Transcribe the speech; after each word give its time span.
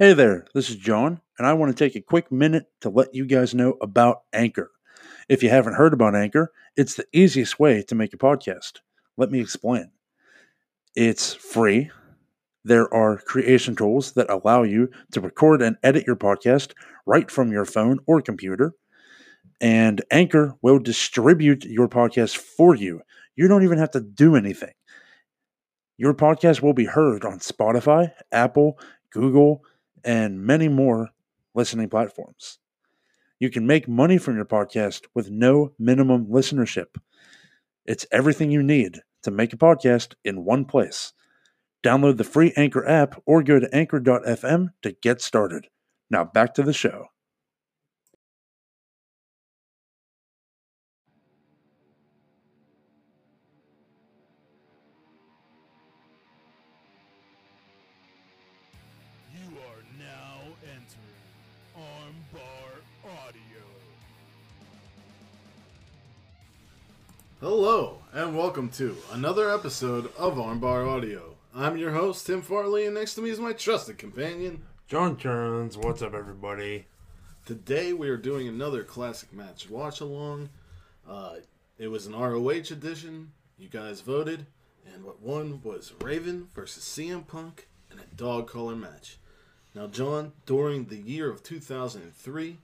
Hey 0.00 0.12
there, 0.12 0.46
this 0.54 0.70
is 0.70 0.76
John, 0.76 1.20
and 1.38 1.46
I 1.48 1.54
want 1.54 1.76
to 1.76 1.84
take 1.84 1.96
a 1.96 2.00
quick 2.00 2.30
minute 2.30 2.66
to 2.82 2.88
let 2.88 3.16
you 3.16 3.26
guys 3.26 3.52
know 3.52 3.76
about 3.82 4.22
Anchor. 4.32 4.70
If 5.28 5.42
you 5.42 5.50
haven't 5.50 5.74
heard 5.74 5.92
about 5.92 6.14
Anchor, 6.14 6.52
it's 6.76 6.94
the 6.94 7.06
easiest 7.12 7.58
way 7.58 7.82
to 7.82 7.96
make 7.96 8.14
a 8.14 8.16
podcast. 8.16 8.74
Let 9.16 9.32
me 9.32 9.40
explain. 9.40 9.90
It's 10.94 11.34
free. 11.34 11.90
There 12.62 12.94
are 12.94 13.18
creation 13.18 13.74
tools 13.74 14.12
that 14.12 14.30
allow 14.30 14.62
you 14.62 14.88
to 15.10 15.20
record 15.20 15.62
and 15.62 15.76
edit 15.82 16.06
your 16.06 16.14
podcast 16.14 16.74
right 17.04 17.28
from 17.28 17.50
your 17.50 17.64
phone 17.64 17.98
or 18.06 18.22
computer. 18.22 18.74
And 19.60 20.00
Anchor 20.12 20.54
will 20.62 20.78
distribute 20.78 21.64
your 21.64 21.88
podcast 21.88 22.36
for 22.36 22.76
you. 22.76 23.02
You 23.34 23.48
don't 23.48 23.64
even 23.64 23.78
have 23.78 23.90
to 23.90 24.00
do 24.00 24.36
anything. 24.36 24.74
Your 25.96 26.14
podcast 26.14 26.62
will 26.62 26.72
be 26.72 26.84
heard 26.84 27.24
on 27.24 27.40
Spotify, 27.40 28.12
Apple, 28.30 28.78
Google, 29.10 29.64
and 30.04 30.40
many 30.40 30.68
more 30.68 31.10
listening 31.54 31.88
platforms. 31.88 32.58
You 33.38 33.50
can 33.50 33.66
make 33.66 33.88
money 33.88 34.18
from 34.18 34.36
your 34.36 34.44
podcast 34.44 35.06
with 35.14 35.30
no 35.30 35.72
minimum 35.78 36.26
listenership. 36.26 36.96
It's 37.86 38.06
everything 38.10 38.50
you 38.50 38.62
need 38.62 39.00
to 39.22 39.30
make 39.30 39.52
a 39.52 39.56
podcast 39.56 40.14
in 40.24 40.44
one 40.44 40.64
place. 40.64 41.12
Download 41.82 42.16
the 42.16 42.24
free 42.24 42.52
Anchor 42.56 42.86
app 42.86 43.22
or 43.26 43.42
go 43.42 43.60
to 43.60 43.74
anchor.fm 43.74 44.68
to 44.82 44.92
get 44.92 45.20
started. 45.20 45.68
Now 46.10 46.24
back 46.24 46.54
to 46.54 46.62
the 46.62 46.72
show. 46.72 47.08
And 68.28 68.36
welcome 68.36 68.68
to 68.68 68.94
another 69.12 69.50
episode 69.50 70.12
of 70.18 70.34
Armbar 70.34 70.86
Audio. 70.86 71.34
I'm 71.54 71.78
your 71.78 71.92
host, 71.92 72.26
Tim 72.26 72.42
Farley, 72.42 72.84
and 72.84 72.94
next 72.94 73.14
to 73.14 73.22
me 73.22 73.30
is 73.30 73.40
my 73.40 73.54
trusted 73.54 73.96
companion. 73.96 74.64
John 74.86 75.16
Turns, 75.16 75.78
what's 75.78 76.02
up, 76.02 76.12
everybody? 76.12 76.84
Today 77.46 77.94
we 77.94 78.10
are 78.10 78.18
doing 78.18 78.46
another 78.46 78.84
classic 78.84 79.32
match 79.32 79.70
watch 79.70 80.02
along. 80.02 80.50
Uh, 81.08 81.36
it 81.78 81.88
was 81.88 82.04
an 82.04 82.14
ROH 82.14 82.70
edition. 82.70 83.32
You 83.56 83.70
guys 83.70 84.02
voted, 84.02 84.44
and 84.92 85.04
what 85.04 85.22
won 85.22 85.62
was 85.64 85.94
Raven 86.02 86.48
versus 86.54 86.84
CM 86.84 87.26
Punk 87.26 87.66
in 87.90 87.98
a 87.98 88.14
dog 88.14 88.46
collar 88.46 88.76
match. 88.76 89.16
Now, 89.74 89.86
John, 89.86 90.32
during 90.44 90.84
the 90.84 90.98
year 90.98 91.30
of 91.30 91.42
2003, 91.42 92.58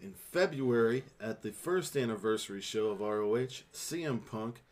in 0.00 0.14
February, 0.14 1.04
at 1.20 1.42
the 1.42 1.52
first 1.52 1.98
anniversary 1.98 2.62
show 2.62 2.86
of 2.86 3.00
ROH, 3.00 3.62
CM 3.74 4.24
Punk 4.24 4.62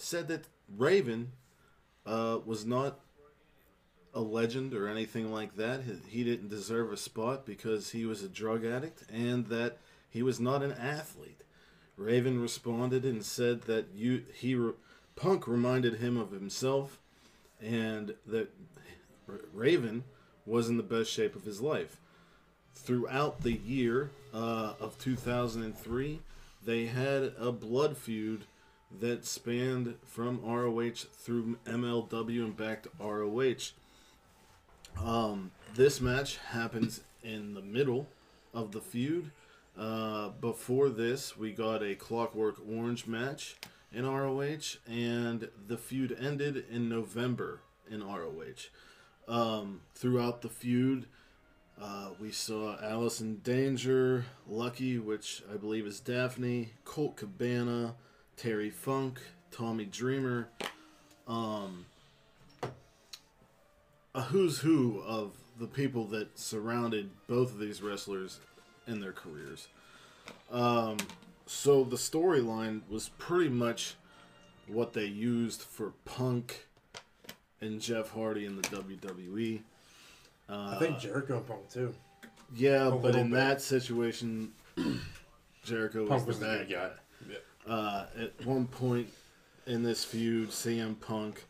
said 0.00 0.28
that 0.28 0.46
Raven 0.76 1.32
uh, 2.06 2.38
was 2.44 2.64
not 2.64 3.00
a 4.14 4.20
legend 4.20 4.74
or 4.74 4.88
anything 4.88 5.32
like 5.32 5.56
that. 5.56 5.82
He- 6.08 6.24
didn't 6.24 6.48
deserve 6.48 6.92
a 6.92 6.96
spot 6.96 7.46
because 7.46 7.90
he 7.90 8.04
was 8.04 8.22
a 8.22 8.28
drug 8.28 8.64
addict 8.64 9.04
and 9.12 9.46
that 9.46 9.78
he 10.08 10.22
was 10.22 10.40
not 10.40 10.62
an 10.62 10.72
athlete. 10.72 11.42
Raven 11.96 12.40
responded 12.40 13.04
and 13.04 13.24
said 13.24 13.62
that 13.62 13.86
you 13.94 14.24
he 14.32 14.58
Punk 15.16 15.46
reminded 15.46 15.96
him 15.96 16.16
of 16.16 16.30
himself 16.30 16.98
and 17.60 18.14
that 18.26 18.48
Raven 19.52 20.04
was 20.46 20.68
in 20.68 20.76
the 20.78 20.82
best 20.82 21.10
shape 21.10 21.36
of 21.36 21.44
his 21.44 21.60
life. 21.60 22.00
Throughout 22.74 23.42
the 23.42 23.52
year 23.52 24.10
uh, 24.32 24.74
of 24.80 24.98
2003, 24.98 26.20
they 26.64 26.86
had 26.86 27.34
a 27.38 27.52
blood 27.52 27.96
feud 27.96 28.44
that 28.98 29.24
spanned 29.24 29.94
from 30.04 30.40
ROH 30.42 31.06
through 31.12 31.58
MLW 31.64 32.44
and 32.44 32.56
back 32.56 32.82
to 32.82 32.90
ROH. 32.98 33.72
Um, 35.02 35.52
this 35.74 36.00
match 36.00 36.38
happens 36.38 37.00
in 37.22 37.54
the 37.54 37.62
middle 37.62 38.08
of 38.52 38.72
the 38.72 38.80
feud. 38.80 39.30
Uh, 39.78 40.30
before 40.40 40.88
this, 40.88 41.36
we 41.36 41.52
got 41.52 41.82
a 41.82 41.94
Clockwork 41.94 42.56
Orange 42.68 43.06
match 43.06 43.56
in 43.92 44.06
ROH, 44.06 44.76
and 44.88 45.48
the 45.66 45.78
feud 45.78 46.16
ended 46.20 46.64
in 46.70 46.88
November 46.88 47.60
in 47.90 48.04
ROH. 48.04 48.68
Um, 49.28 49.82
throughout 49.94 50.42
the 50.42 50.48
feud, 50.48 51.06
uh, 51.80 52.10
we 52.20 52.30
saw 52.30 52.76
Allison 52.82 53.40
Danger, 53.42 54.26
Lucky, 54.46 54.98
which 54.98 55.42
I 55.52 55.56
believe 55.56 55.86
is 55.86 56.00
Daphne, 56.00 56.70
Colt 56.84 57.16
Cabana, 57.16 57.94
Terry 58.40 58.70
Funk, 58.70 59.20
Tommy 59.50 59.84
Dreamer. 59.84 60.48
Um, 61.28 61.84
a 64.14 64.22
who's 64.22 64.60
who 64.60 65.02
of 65.06 65.32
the 65.58 65.66
people 65.66 66.06
that 66.06 66.38
surrounded 66.38 67.10
both 67.26 67.52
of 67.52 67.58
these 67.58 67.82
wrestlers 67.82 68.40
in 68.86 69.00
their 69.00 69.12
careers. 69.12 69.68
Um, 70.50 70.96
so 71.44 71.84
the 71.84 71.96
storyline 71.96 72.80
was 72.88 73.10
pretty 73.18 73.50
much 73.50 73.96
what 74.66 74.94
they 74.94 75.04
used 75.04 75.60
for 75.60 75.92
Punk 76.06 76.66
and 77.60 77.78
Jeff 77.78 78.10
Hardy 78.10 78.46
in 78.46 78.56
the 78.56 78.62
WWE. 78.62 79.60
I 80.48 80.78
think 80.78 80.98
Jericho 80.98 81.36
and 81.36 81.46
Punk 81.46 81.68
too. 81.70 81.94
Yeah, 82.56 82.88
A 82.88 82.92
but 82.92 83.14
in 83.16 83.28
bit. 83.28 83.34
that 83.36 83.60
situation, 83.60 84.52
Jericho 85.62 86.06
Punk 86.06 86.26
was 86.26 86.38
was 86.38 86.38
the 86.40 86.46
bad 86.46 86.68
guy. 86.70 86.74
guy. 86.74 86.90
Yeah. 87.28 87.36
Uh, 87.68 88.06
at 88.18 88.46
one 88.46 88.66
point 88.66 89.08
in 89.66 89.82
this 89.82 90.04
feud, 90.04 90.50
CM 90.50 90.98
Punk 91.00 91.44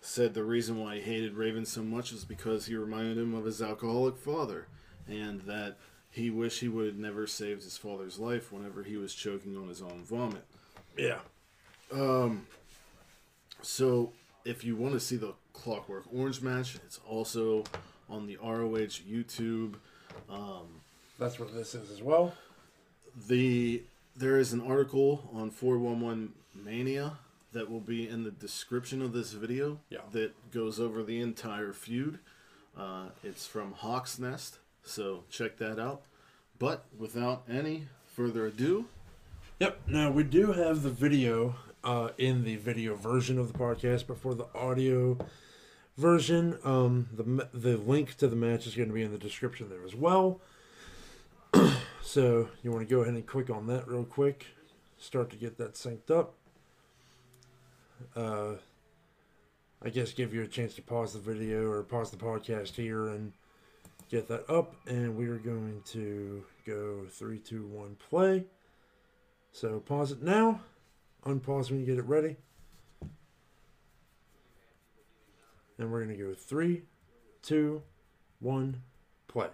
said 0.00 0.34
the 0.34 0.44
reason 0.44 0.78
why 0.78 0.96
he 0.96 1.00
hated 1.00 1.34
Raven 1.34 1.64
so 1.64 1.82
much 1.82 2.12
is 2.12 2.24
because 2.24 2.66
he 2.66 2.74
reminded 2.74 3.18
him 3.18 3.34
of 3.34 3.44
his 3.44 3.60
alcoholic 3.62 4.16
father, 4.16 4.66
and 5.06 5.40
that 5.42 5.76
he 6.10 6.30
wished 6.30 6.60
he 6.60 6.68
would 6.68 6.86
have 6.86 6.96
never 6.96 7.26
saved 7.26 7.62
his 7.62 7.78
father's 7.78 8.18
life 8.18 8.52
whenever 8.52 8.82
he 8.82 8.96
was 8.96 9.14
choking 9.14 9.56
on 9.56 9.68
his 9.68 9.80
own 9.82 10.02
vomit. 10.04 10.44
Yeah. 10.96 11.20
So, 13.62 14.12
if 14.44 14.64
you 14.64 14.74
want 14.76 14.94
to 14.94 15.00
see 15.00 15.16
the 15.16 15.34
Clockwork 15.52 16.04
Orange 16.12 16.42
match, 16.42 16.74
it's 16.74 16.98
also 17.06 17.64
on 18.10 18.26
the 18.26 18.36
ROH 18.42 18.98
YouTube. 19.08 19.74
That's 21.18 21.38
what 21.38 21.54
this 21.54 21.74
is 21.74 21.90
as 21.90 22.02
well. 22.02 22.34
The 23.28 23.82
there 24.16 24.38
is 24.38 24.52
an 24.52 24.60
article 24.60 25.28
on 25.32 25.50
411 25.50 26.32
Mania 26.54 27.18
that 27.52 27.70
will 27.70 27.80
be 27.80 28.08
in 28.08 28.24
the 28.24 28.30
description 28.30 29.02
of 29.02 29.12
this 29.12 29.32
video 29.32 29.78
Yeah. 29.90 30.00
that 30.12 30.50
goes 30.50 30.80
over 30.80 31.02
the 31.02 31.20
entire 31.20 31.72
feud. 31.72 32.18
Uh, 32.76 33.06
it's 33.22 33.46
from 33.46 33.72
Hawk's 33.72 34.18
Nest, 34.18 34.58
so 34.82 35.24
check 35.30 35.58
that 35.58 35.78
out. 35.78 36.02
But 36.58 36.84
without 36.98 37.42
any 37.50 37.88
further 38.06 38.46
ado, 38.46 38.86
Yep. 39.60 39.80
Now 39.86 40.10
we 40.10 40.24
do 40.24 40.52
have 40.52 40.82
the 40.82 40.90
video 40.90 41.54
uh, 41.84 42.08
in 42.18 42.42
the 42.44 42.56
video 42.56 42.96
version 42.96 43.38
of 43.38 43.52
the 43.52 43.58
podcast, 43.58 44.06
but 44.08 44.18
for 44.18 44.34
the 44.34 44.46
audio 44.56 45.18
version, 45.96 46.58
um, 46.64 47.08
the 47.12 47.48
the 47.52 47.76
link 47.76 48.16
to 48.16 48.26
the 48.26 48.34
match 48.34 48.66
is 48.66 48.74
going 48.74 48.88
to 48.88 48.94
be 48.94 49.02
in 49.02 49.12
the 49.12 49.18
description 49.18 49.68
there 49.68 49.84
as 49.84 49.94
well. 49.94 50.40
So 52.12 52.46
you 52.62 52.70
want 52.70 52.86
to 52.86 52.94
go 52.94 53.00
ahead 53.00 53.14
and 53.14 53.26
click 53.26 53.48
on 53.48 53.66
that 53.68 53.88
real 53.88 54.04
quick, 54.04 54.44
start 54.98 55.30
to 55.30 55.36
get 55.36 55.56
that 55.56 55.72
synced 55.72 56.10
up. 56.10 56.34
Uh, 58.14 58.56
I 59.82 59.88
guess 59.88 60.12
give 60.12 60.34
you 60.34 60.42
a 60.42 60.46
chance 60.46 60.74
to 60.74 60.82
pause 60.82 61.14
the 61.14 61.20
video 61.20 61.66
or 61.70 61.82
pause 61.82 62.10
the 62.10 62.18
podcast 62.18 62.74
here 62.74 63.08
and 63.08 63.32
get 64.10 64.28
that 64.28 64.44
up, 64.50 64.74
and 64.86 65.16
we 65.16 65.26
are 65.28 65.38
going 65.38 65.80
to 65.86 66.44
go 66.66 67.06
three, 67.08 67.38
two, 67.38 67.64
one, 67.68 67.96
play. 68.10 68.44
So 69.52 69.80
pause 69.80 70.12
it 70.12 70.22
now. 70.22 70.60
Unpause 71.24 71.70
when 71.70 71.80
you 71.80 71.86
get 71.86 71.96
it 71.96 72.04
ready. 72.04 72.36
And 75.78 75.90
we're 75.90 76.04
going 76.04 76.14
to 76.14 76.22
go 76.22 76.34
three, 76.34 76.82
two, 77.40 77.80
one, 78.38 78.82
play. 79.28 79.48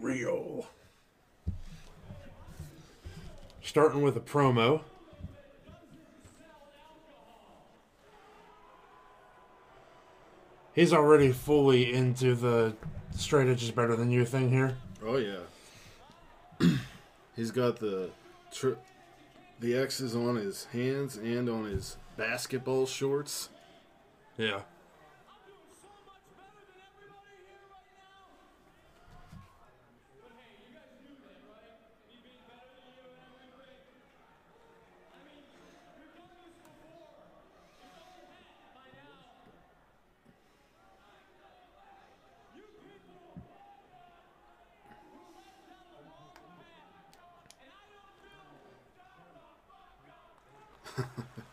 Real. 0.00 0.66
Starting 3.62 4.02
with 4.02 4.16
a 4.16 4.20
promo. 4.20 4.82
He's 10.74 10.92
already 10.92 11.32
fully 11.32 11.92
into 11.92 12.34
the 12.34 12.74
straight 13.16 13.48
edge 13.48 13.62
is 13.62 13.70
better 13.70 13.96
than 13.96 14.10
you 14.10 14.24
thing 14.26 14.50
here. 14.50 14.76
oh 15.04 15.16
yeah, 15.16 15.38
he's 17.36 17.50
got 17.50 17.76
the 17.78 18.10
tri- 18.52 18.74
the 19.58 19.74
X's 19.74 20.14
on 20.14 20.36
his 20.36 20.64
hands 20.66 21.16
and 21.16 21.48
on 21.48 21.64
his 21.64 21.96
basketball 22.18 22.84
shorts. 22.86 23.48
Yeah. 24.36 24.60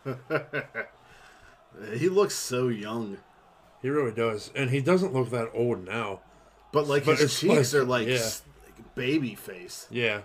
he 1.98 2.08
looks 2.08 2.34
so 2.34 2.68
young, 2.68 3.18
He 3.82 3.88
really 3.88 4.12
does, 4.12 4.50
and 4.54 4.70
he 4.70 4.80
doesn't 4.80 5.12
look 5.12 5.30
that 5.30 5.50
old 5.54 5.84
now. 5.84 6.20
but 6.72 6.86
like 6.86 7.04
But 7.04 7.18
his 7.18 7.38
cheeks 7.38 7.72
like- 7.72 7.82
are 7.82 7.84
like, 7.84 8.08
yeah. 8.08 8.28
like 8.64 8.94
baby 8.94 9.34
face. 9.34 9.86
Yeah. 9.90 10.22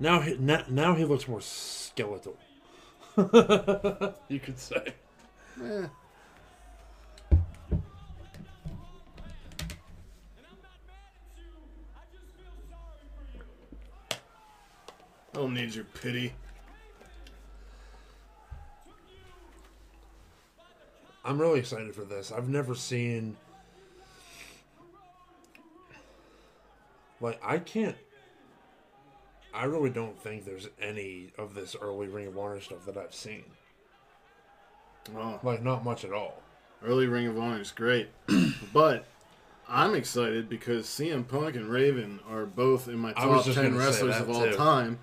Now, 0.00 0.20
he, 0.20 0.36
now, 0.38 0.64
now 0.68 0.94
he 0.94 1.04
looks 1.04 1.26
more 1.26 1.40
skeletal. 1.40 2.36
you 3.16 4.38
could 4.38 4.58
say. 4.58 4.94
Eh. 5.62 5.86
Don't 15.54 15.74
your 15.74 15.84
pity. 15.84 16.34
I'm 21.24 21.40
really 21.40 21.60
excited 21.60 21.94
for 21.94 22.04
this. 22.04 22.30
I've 22.30 22.50
never 22.50 22.74
seen. 22.74 23.34
Like, 27.20 27.40
I 27.42 27.58
can't. 27.58 27.96
I 29.54 29.64
really 29.64 29.88
don't 29.88 30.20
think 30.20 30.44
there's 30.44 30.68
any 30.80 31.32
of 31.38 31.54
this 31.54 31.74
early 31.80 32.08
Ring 32.08 32.26
of 32.26 32.36
Honor 32.36 32.60
stuff 32.60 32.84
that 32.84 32.98
I've 32.98 33.14
seen. 33.14 33.44
Oh, 35.16 35.40
Like, 35.42 35.62
not 35.62 35.82
much 35.82 36.04
at 36.04 36.12
all. 36.12 36.42
early 36.84 37.06
Ring 37.06 37.26
of 37.26 37.38
Honor 37.38 37.62
is 37.62 37.70
great, 37.70 38.10
but 38.74 39.06
I'm 39.66 39.94
excited 39.94 40.50
because 40.50 40.86
CM 40.86 41.26
Punk 41.26 41.56
and 41.56 41.68
Raven 41.70 42.20
are 42.28 42.44
both 42.44 42.86
in 42.88 42.98
my 42.98 43.14
top 43.14 43.44
ten 43.46 43.76
wrestlers 43.76 44.16
of 44.20 44.28
all 44.30 44.44
too. 44.44 44.54
time, 44.54 44.98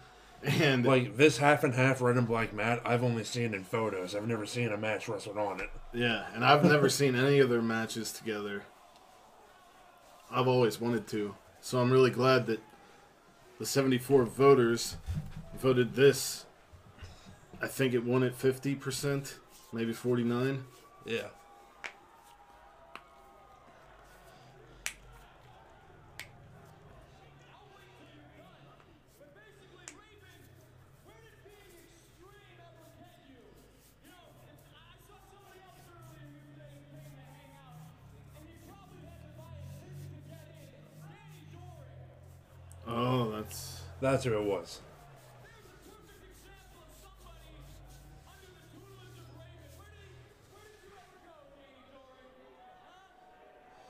and 0.46 0.86
Like, 0.86 1.18
this 1.18 1.38
half 1.38 1.64
and 1.64 1.74
half 1.74 2.02
red 2.02 2.18
and 2.18 2.28
black 2.28 2.54
mat, 2.54 2.82
I've 2.86 3.04
only 3.04 3.24
seen 3.24 3.54
in 3.54 3.64
photos. 3.64 4.16
I've 4.16 4.28
never 4.28 4.46
seen 4.46 4.72
a 4.72 4.78
match 4.78 5.08
wrestled 5.08 5.38
on 5.38 5.60
it. 5.60 5.70
yeah, 5.94 6.26
and 6.34 6.44
I've 6.46 6.64
never 6.64 6.90
seen 6.90 7.16
any 7.16 7.40
of 7.40 7.50
their 7.50 7.62
matches 7.62 8.12
together. 8.12 8.64
I've 10.32 10.48
always 10.48 10.80
wanted 10.82 11.08
to, 11.08 11.36
so 11.62 11.80
I'm 11.80 11.92
really 11.92 12.10
glad 12.12 12.48
that 12.48 12.60
the 13.60 13.66
74 13.66 14.26
voters 14.26 14.98
voted 15.60 15.96
this. 15.96 16.46
I 17.62 17.68
think 17.68 17.94
it 17.94 18.04
won 18.04 18.24
at 18.24 18.38
50%, 18.38 19.36
maybe 19.72 19.94
49. 19.94 20.64
Yeah. 21.06 21.28
That's 44.06 44.24
who 44.24 44.34
it 44.38 44.44
was. 44.44 44.82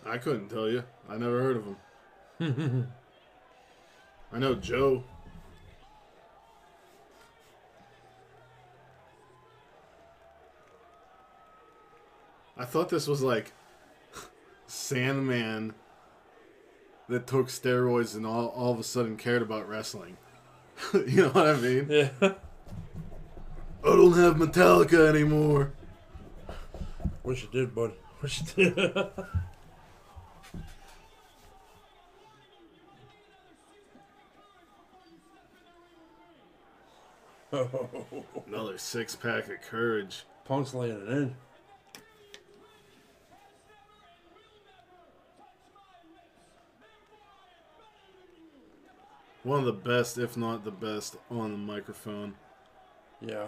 I 0.05 0.17
couldn't 0.17 0.47
tell 0.47 0.69
you. 0.69 0.83
I 1.09 1.17
never 1.17 1.41
heard 1.41 1.57
of 1.57 1.65
him. 2.39 2.87
I 4.31 4.39
know 4.39 4.55
Joe. 4.55 5.03
I 12.57 12.63
thought 12.63 12.87
this 12.87 13.05
was 13.05 13.21
like 13.21 13.51
Sandman 14.67 15.73
that 17.09 17.27
took 17.27 17.47
steroids 17.47 18.15
and 18.15 18.25
all, 18.25 18.47
all 18.47 18.71
of 18.71 18.79
a 18.79 18.83
sudden 18.83 19.17
cared 19.17 19.41
about 19.41 19.67
wrestling. 19.67 20.17
you 20.93 21.23
know 21.23 21.29
what 21.29 21.47
I 21.47 21.55
mean? 21.55 21.87
Yeah. 21.89 22.09
I 22.21 22.35
don't 23.83 24.13
have 24.13 24.35
Metallica 24.35 25.07
anymore. 25.07 25.73
Wish 27.23 27.43
you 27.43 27.49
did, 27.51 27.75
bud. 27.75 27.93
Wish 28.21 28.41
you 28.57 28.71
did. 28.71 28.77
Another 38.47 38.77
six 38.77 39.15
pack 39.15 39.47
of 39.49 39.61
courage. 39.61 40.25
Punk's 40.45 40.73
laying 40.73 40.99
it 40.99 41.09
in. 41.09 41.35
One 49.45 49.59
of 49.59 49.65
the 49.65 49.73
best, 49.73 50.17
if 50.17 50.35
not 50.35 50.63
the 50.63 50.71
best, 50.71 51.17
on 51.29 51.51
the 51.51 51.57
microphone. 51.59 52.33
Yeah. 53.21 53.45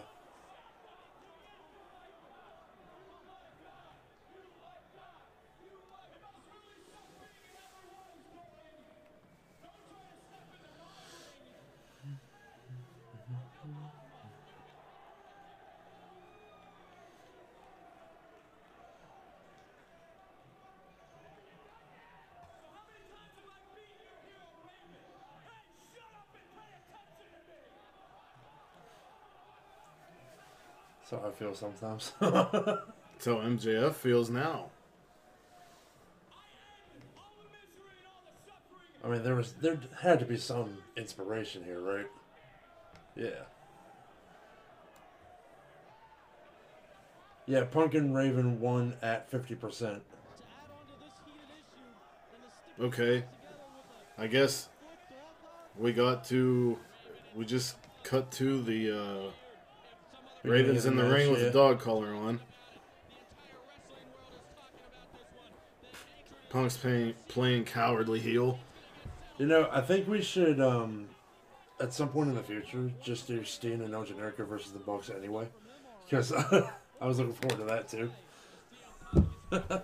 So 31.28 31.32
I 31.32 31.36
feel 31.36 31.56
sometimes. 31.56 32.14
How 32.20 32.80
MJF 33.26 33.94
feels 33.94 34.30
now. 34.30 34.68
I 39.04 39.10
mean, 39.10 39.24
there 39.24 39.36
was 39.36 39.54
there 39.54 39.80
had 40.02 40.20
to 40.20 40.26
be 40.26 40.38
some 40.38 40.78
inspiration 40.96 41.64
here, 41.64 41.80
right? 41.80 42.08
Yeah. 43.16 43.44
Yeah, 47.46 47.64
Punk 47.64 47.96
and 47.96 48.14
Raven 48.14 48.60
won 48.60 48.96
at 49.02 49.30
fifty 49.30 49.56
percent. 49.56 50.04
Okay. 52.80 53.24
I 54.18 54.28
guess 54.28 54.70
we 55.78 55.94
got 55.94 56.26
to. 56.26 56.78
We 57.36 57.46
just 57.46 57.76
cut 58.04 58.32
to 58.34 58.62
the 58.62 59.00
uh, 59.00 59.32
Ravens 60.48 60.86
in 60.86 60.96
the 60.96 61.04
ring 61.04 61.32
with 61.32 61.42
the 61.42 61.52
dog 61.52 61.80
collar 61.80 62.14
on. 62.14 62.40
Punk's 66.50 66.78
playing, 66.78 67.14
playing 67.28 67.66
cowardly 67.66 68.20
heel. 68.20 68.60
You 69.38 69.46
know, 69.46 69.70
I 69.72 69.82
think 69.82 70.08
we 70.08 70.22
should, 70.22 70.60
um, 70.62 71.08
at 71.80 71.94
some 71.94 72.10
point 72.10 72.30
in 72.30 72.36
the 72.36 72.44
future, 72.44 72.92
just 73.04 73.28
do 73.28 73.44
Steen 73.44 73.82
and 73.82 73.94
El 73.94 74.06
Generico 74.06 74.48
versus 74.48 74.72
the 74.72 74.80
Bucks 74.80 75.10
anyway, 75.10 75.48
because 76.06 76.32
I 77.02 77.06
was 77.06 77.20
looking 77.20 77.34
forward 77.34 77.60
to 77.60 77.66
that 77.66 77.90
too. 77.90 78.12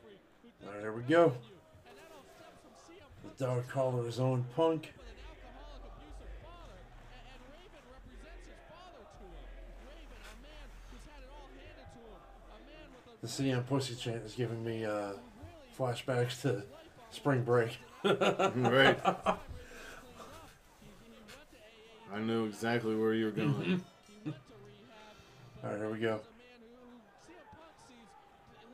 free. 0.00 0.16
Who 0.40 0.48
think 0.48 0.54
All 0.64 0.72
right, 0.72 0.80
there 0.80 0.92
we 0.92 1.02
go. 1.02 1.28
The 1.28 1.34
than 1.34 1.50
you. 1.50 1.58
is 1.84 1.98
on 1.98 2.08
all 2.16 2.24
stems 2.32 2.58
from 2.62 2.72
CM 2.88 3.10
The 3.22 3.28
Punk 3.28 3.36
dog 3.44 3.68
collar 3.68 4.04
his 4.06 4.20
own 4.20 4.46
punk. 4.56 4.94
with 4.96 5.04
an 5.04 5.18
alcoholic, 5.26 5.82
abusive 5.92 6.32
father, 6.40 6.78
and, 7.12 7.24
and 7.28 7.40
Raven 7.50 7.84
represents 7.92 8.46
his 8.46 8.62
father 8.70 9.02
to 9.02 9.26
him. 9.26 9.46
Raven, 9.84 10.22
a 10.22 10.36
man 10.38 10.66
who's 10.94 11.02
had 11.10 11.20
it 11.26 11.30
all 11.34 11.50
handed 11.50 11.88
to 11.92 11.98
him, 11.98 12.22
a 12.22 12.60
man 12.62 12.86
with 12.94 13.02
a 13.02 13.10
The 13.22 13.28
CM 13.28 13.64
Pussy 13.66 13.94
chant 13.94 14.22
is 14.24 14.34
giving 14.34 14.64
me 14.64 14.84
uh, 14.84 15.12
flashbacks 15.78 16.42
to 16.42 16.62
spring 17.10 17.42
break. 17.44 17.78
Right. 18.04 18.98
I 22.12 22.18
knew 22.18 22.46
exactly 22.46 22.94
where 22.96 23.14
you 23.14 23.26
were 23.26 23.30
going. 23.30 23.52
he 23.62 23.70
went 23.70 23.84
to 24.26 24.32
rehab, 24.32 24.34
All 25.64 25.70
right, 25.70 25.78
here 25.78 25.88
we 25.90 25.98
go. 25.98 26.08
a 26.08 26.18
man 26.18 26.20
who 26.20 26.74
CM 27.24 27.46
Punk 27.54 27.72
sees, 27.86 28.10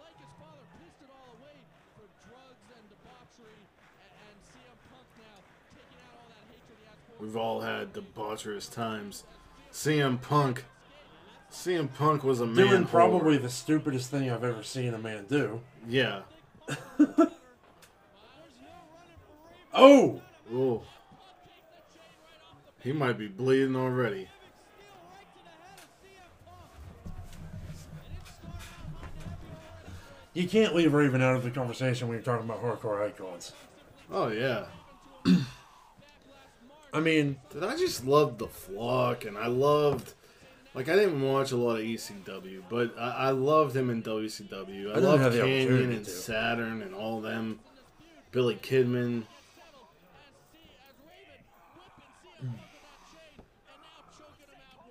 like 0.00 0.16
his 0.18 0.32
father, 0.40 0.64
pissed 0.80 1.02
it 1.04 1.10
all 1.12 1.36
away 1.38 1.54
for 1.94 2.08
drugs 2.26 2.66
and 2.74 2.88
debauchery, 2.88 3.52
and, 3.52 4.16
and 4.16 4.36
CM 4.48 4.78
Punk 4.90 5.06
now 5.20 5.38
taking 5.76 6.00
out 6.08 6.16
all 6.18 6.28
that 6.32 6.42
hatred 6.50 6.78
he 6.80 6.88
has 6.88 6.96
for 7.18 7.22
We've 7.22 7.36
all 7.36 7.60
had 7.60 7.92
debaucherous 7.92 8.72
times. 8.72 9.24
CM 9.72 10.20
Punk. 10.22 10.64
CM 11.52 11.92
Punk 11.94 12.24
was 12.24 12.40
a 12.40 12.46
man. 12.46 12.66
Doing 12.68 12.84
whore. 12.84 12.90
probably 12.90 13.38
the 13.38 13.48
stupidest 13.48 14.10
thing 14.10 14.30
I've 14.30 14.44
ever 14.44 14.62
seen 14.62 14.94
a 14.94 14.98
man 14.98 15.26
do. 15.28 15.60
Yeah. 15.88 16.20
Oh! 19.80 20.20
Oh. 20.52 20.82
He 22.80 22.92
might 22.92 23.16
be 23.16 23.28
bleeding 23.28 23.76
already. 23.76 24.28
You 30.34 30.48
can't 30.48 30.74
leave 30.74 30.92
Raven 30.92 31.22
out 31.22 31.36
of 31.36 31.42
the 31.42 31.50
conversation 31.50 32.08
when 32.08 32.16
you're 32.16 32.24
talking 32.24 32.48
about 32.48 32.62
hardcore 32.62 33.06
icons. 33.06 33.52
Oh 34.10 34.28
yeah. 34.28 34.66
I 36.92 37.00
mean, 37.00 37.38
Did 37.52 37.64
I 37.64 37.76
just 37.76 38.04
loved 38.06 38.38
the 38.38 38.48
flock 38.48 39.24
and 39.24 39.36
I 39.36 39.46
loved 39.46 40.14
like 40.78 40.88
I 40.88 40.94
didn't 40.94 41.20
watch 41.20 41.50
a 41.50 41.56
lot 41.56 41.78
of 41.78 41.82
ECW, 41.82 42.62
but 42.68 42.94
I, 42.96 43.10
I 43.10 43.30
loved 43.30 43.74
him 43.74 43.90
in 43.90 44.00
WCW. 44.00 44.92
I, 44.92 44.94
didn't 44.94 45.02
loved 45.02 45.36
Kanyon 45.36 45.92
and 45.92 46.04
to. 46.04 46.10
Saturn 46.10 46.82
and 46.82 46.94
all 46.94 47.20
them. 47.20 47.58
Billy 48.30 48.54
Kidman. 48.54 49.24
Hmm. 52.40 52.46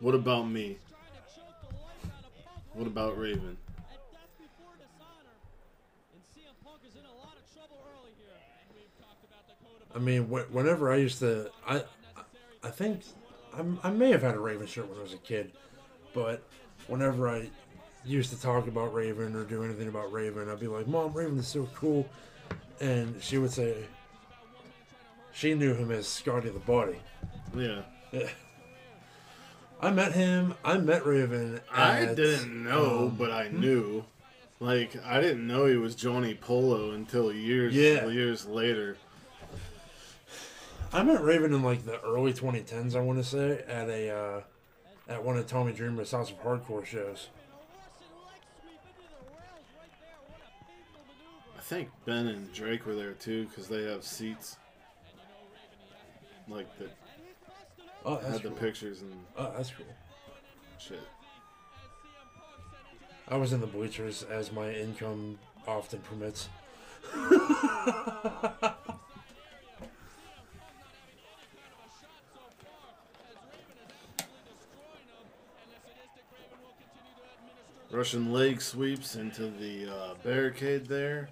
What 0.02 0.14
about 0.14 0.50
me? 0.50 0.78
What 2.74 2.88
about 2.88 3.18
Raven? 3.18 3.56
That's 4.12 4.28
before 4.38 4.74
dishonor. 4.76 5.38
And 6.12 6.22
CM 6.36 6.66
Punk 6.66 6.82
is 6.86 6.96
in 6.96 7.06
a 7.06 7.18
lot 7.18 7.38
of 7.38 7.54
trouble 7.56 7.82
early 7.96 8.12
here. 8.18 8.36
And 8.36 8.76
we've 8.76 8.92
talked 9.00 9.24
about 9.24 9.48
Dakota 9.48 9.96
I 9.96 10.00
mean, 10.00 10.26
wh- 10.26 10.54
whenever 10.54 10.92
I 10.92 10.98
used 10.98 11.20
to, 11.20 11.50
I, 11.66 11.84
I 12.62 12.72
think 12.72 13.04
I'm, 13.58 13.80
I 13.84 13.90
may 13.90 14.12
have 14.12 14.22
had 14.22 14.36
a 14.36 14.40
Raven 14.40 14.68
shirt 14.68 14.90
when 14.90 15.00
I 15.00 15.02
was 15.02 15.14
a 15.14 15.18
kid, 15.18 15.54
but 16.18 16.42
whenever 16.88 17.30
I 17.30 17.48
used 18.04 18.32
to 18.32 18.42
talk 18.42 18.66
about 18.66 18.92
Raven 18.92 19.36
or 19.36 19.44
do 19.44 19.64
anything 19.64 19.88
about 19.88 20.12
Raven, 20.12 20.50
I'd 20.50 20.60
be 20.60 20.66
like, 20.66 20.88
"Mom, 20.88 21.14
Raven 21.14 21.38
is 21.38 21.48
so 21.48 21.70
cool," 21.76 22.10
and 22.82 23.22
she 23.22 23.38
would 23.38 23.52
say, 23.52 23.86
she 25.32 25.54
knew 25.54 25.76
him 25.76 25.92
as 25.92 26.08
Scotty 26.08 26.50
the 26.50 26.58
Body. 26.58 26.98
Yeah. 27.56 27.82
I 29.80 29.92
met 29.92 30.14
him. 30.14 30.56
I 30.66 30.80
met 30.80 31.06
Raven. 31.06 31.62
I 31.72 32.06
didn't 32.06 32.64
know, 32.64 33.10
um, 33.10 33.16
but 33.16 33.30
I 33.32 33.50
knew. 33.50 34.04
Like 34.60 34.96
I 35.06 35.22
didn't 35.22 35.46
know 35.46 35.68
he 35.68 35.78
was 35.78 35.94
Johnny 35.94 36.34
Polo 36.34 36.90
until 36.94 37.32
years 37.32 37.76
Yeah. 37.76 38.08
years 38.08 38.48
later. 38.48 38.98
I 40.92 41.04
met 41.04 41.22
Raven 41.22 41.54
in 41.54 41.62
like 41.62 41.86
the 41.86 42.02
early 42.02 42.34
2010s. 42.34 42.96
I 42.96 43.02
want 43.02 43.20
to 43.20 43.24
say 43.24 43.64
at 43.68 43.88
a 43.88 44.10
uh, 44.10 44.42
at 45.10 45.24
one 45.24 45.38
of 45.38 45.48
Tommy 45.48 45.74
Dreamer's 45.74 46.12
House 46.12 46.32
of 46.32 46.42
Hardcore 46.44 46.86
shows. 46.86 47.30
I 51.58 51.62
think 51.62 51.90
Ben 52.06 52.28
and 52.28 52.52
Drake 52.54 52.86
were 52.86 52.96
there 52.96 53.14
too 53.14 53.46
because 53.48 53.68
they 53.68 53.84
have 53.84 54.04
seats. 54.04 54.58
Like 56.48 56.68
that 56.80 56.92
Oh, 58.06 58.16
that's 58.16 58.28
had 58.36 58.44
the 58.44 58.50
cool. 58.50 58.58
pictures 58.58 59.02
and 59.02 59.14
Oh, 59.38 59.52
that's 59.58 59.72
cool. 59.72 59.86
shit. 60.80 61.02
I 63.28 63.36
was 63.36 63.52
in 63.52 63.60
the 63.60 63.68
bleachers 63.68 64.24
as 64.24 64.54
my 64.54 64.72
income 64.72 65.38
often 65.68 66.00
permits. 66.00 66.48
Russian 77.90 78.34
leg 78.34 78.62
sweeps 78.62 79.16
into 79.16 79.48
the 79.48 79.90
uh, 79.90 80.14
barricade 80.24 80.88
there. 80.88 81.30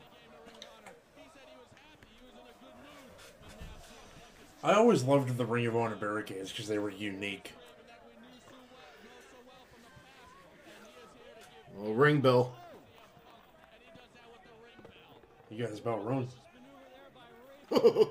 I 4.63 4.73
always 4.73 5.03
loved 5.03 5.37
the 5.37 5.45
Ring 5.45 5.67
of 5.67 5.75
Honor 5.75 5.95
barricades 5.95 6.51
because 6.51 6.67
they 6.67 6.79
were 6.79 6.89
unique. 6.89 7.53
Well, 11.75 11.93
ring 11.93 12.21
bell. 12.21 12.55
You 15.51 15.61
got 15.61 15.69
his 15.69 15.79
belt 15.79 16.01
run. 16.03 16.27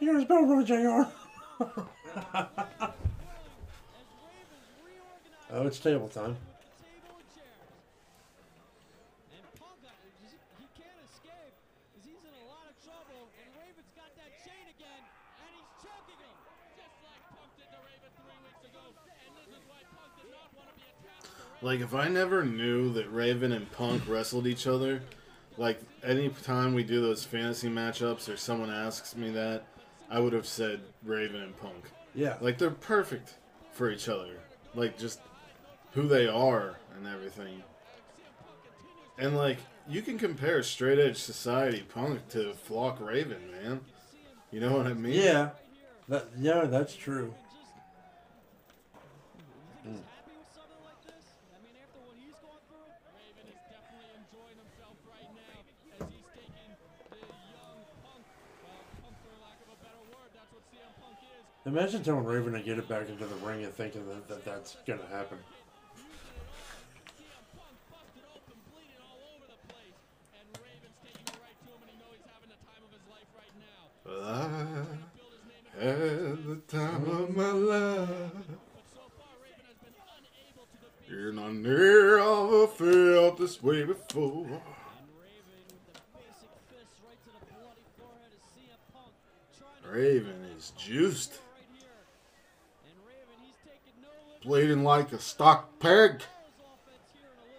You 0.00 0.12
got 0.12 0.16
his 0.16 0.24
belt 0.24 0.48
run, 0.48 0.64
Jr. 0.64 1.02
oh, 5.52 5.66
it's 5.66 5.78
table 5.78 6.08
time. 6.08 6.36
And 9.32 9.44
Punk, 9.58 9.78
just- 10.22 10.34
he 10.58 10.66
can't 10.76 10.98
escape 11.06 11.54
because 11.92 12.04
he's 12.06 12.22
in 12.24 12.34
a 12.34 12.46
lot 12.50 12.66
of 12.70 12.76
trouble. 12.82 13.30
And 13.38 13.48
Raven's 13.58 13.92
got 13.94 14.10
that 14.18 14.32
chain 14.42 14.64
again, 14.74 15.02
and 15.42 15.50
he's 15.54 15.70
choking 15.82 16.18
him. 16.18 16.36
Just 16.76 16.96
like 17.06 17.22
Punk 17.34 17.50
did 17.58 17.68
to 17.70 17.78
Raven 17.86 18.10
three 18.18 18.38
weeks 18.46 18.62
ago. 18.66 18.82
And 19.06 19.32
this 19.38 19.50
is 19.54 19.62
why 19.70 19.80
Punk 19.94 20.10
did 20.18 20.30
not 20.34 20.48
want 20.56 20.68
to 20.72 20.76
be 20.78 20.86
attached 20.86 21.30
to 21.30 21.40
Raven. 21.40 21.62
Like 21.62 21.80
if 21.84 21.92
I 21.94 22.08
never 22.08 22.44
knew 22.44 22.92
that 22.94 23.08
Raven 23.10 23.52
and 23.52 23.70
Punk 23.72 24.02
wrestled 24.08 24.46
each 24.46 24.66
other, 24.66 25.02
like 25.56 25.80
any 26.02 26.28
time 26.30 26.74
we 26.74 26.82
do 26.84 27.00
those 27.00 27.24
fantasy 27.24 27.68
matchups 27.68 28.28
or 28.32 28.36
someone 28.36 28.70
asks 28.70 29.14
me 29.16 29.30
that, 29.32 29.64
I 30.10 30.18
would 30.20 30.32
have 30.32 30.46
said 30.46 30.80
Raven 31.04 31.42
and 31.42 31.56
Punk. 31.56 31.90
Yeah. 32.14 32.36
Like 32.40 32.58
they're 32.58 32.70
perfect 32.70 33.34
for 33.72 33.90
each 33.90 34.08
other. 34.08 34.38
Like 34.74 34.98
just 34.98 35.20
who 35.92 36.08
they 36.08 36.26
are 36.26 36.76
and 36.96 37.06
everything. 37.06 37.62
And 39.18 39.36
like 39.36 39.58
you 39.88 40.02
can 40.02 40.18
compare 40.18 40.62
straight 40.62 40.98
edge 40.98 41.16
society 41.16 41.84
punk 41.92 42.28
to 42.30 42.54
Flock 42.54 43.00
Raven, 43.00 43.50
man. 43.50 43.80
You 44.50 44.60
know 44.60 44.76
what 44.76 44.86
I 44.86 44.94
mean? 44.94 45.14
Yeah. 45.14 45.50
That 46.08 46.26
yeah, 46.38 46.64
that's 46.64 46.94
true. 46.96 47.34
Imagine 61.66 62.02
telling 62.02 62.24
Raven 62.24 62.54
to 62.54 62.60
get 62.60 62.78
it 62.78 62.88
back 62.88 63.08
into 63.08 63.26
the 63.26 63.34
ring 63.36 63.62
and 63.62 63.72
thinking 63.72 64.04
that, 64.08 64.26
that 64.28 64.44
that's 64.44 64.76
gonna 64.86 65.06
happen. 65.12 65.38
Busted 67.88 68.24
open, 68.34 68.58
bleeding 68.72 68.98
all 69.06 69.20
over 69.36 69.46
the 69.46 69.60
place, 69.70 69.94
and 70.34 70.48
Raven's 70.58 70.98
taking 71.04 71.28
it 71.28 71.36
right 71.38 71.54
to 71.62 71.70
him, 71.70 71.78
and 71.84 71.90
he 71.92 71.96
knows 72.00 72.16
he's 72.16 72.26
having 72.26 72.50
the 72.50 72.58
time 72.66 72.82
of 72.82 72.90
his 72.90 73.06
life 73.06 73.30
right 73.38 73.54
now. 73.60 73.86
I 74.18 75.84
had 75.84 76.42
the 76.42 76.58
time 76.66 77.04
of 77.06 77.36
my 77.36 77.52
life. 77.52 78.08
But 78.08 78.88
so 78.90 79.06
far, 79.14 79.30
Raven 79.38 79.62
has 79.68 79.78
been 79.78 79.94
unable 79.94 80.64
to 80.64 80.76
defeat 80.80 81.12
You're 81.12 81.32
not 81.32 81.54
near 81.54 82.18
all 82.18 82.66
this 83.36 83.62
way 83.62 83.84
before. 83.84 84.48
And 84.48 85.06
Raven 85.14 85.60
with 85.70 85.92
the 85.92 86.02
basic 86.18 86.50
fist 86.66 86.98
right 87.04 87.20
to 87.20 87.30
the 87.30 87.46
bloody 87.52 87.86
forehead 87.94 88.32
of 88.32 88.42
CM 88.58 88.80
Punk. 88.90 89.12
Trying 89.54 89.86
to 89.86 89.88
Raven 89.92 90.40
is 90.56 90.72
juiced. 90.74 90.79
right 90.79 90.79
here. 90.79 90.79
And 90.79 90.79
Raven, 90.79 90.79
he's 90.79 90.79
taking 90.79 90.79
no 90.79 90.79
lift 90.90 91.40
Bleeding 94.42 94.84
like 94.84 95.12
a 95.12 95.18
stock 95.18 95.78
peg. 95.80 96.22
offense 96.22 96.24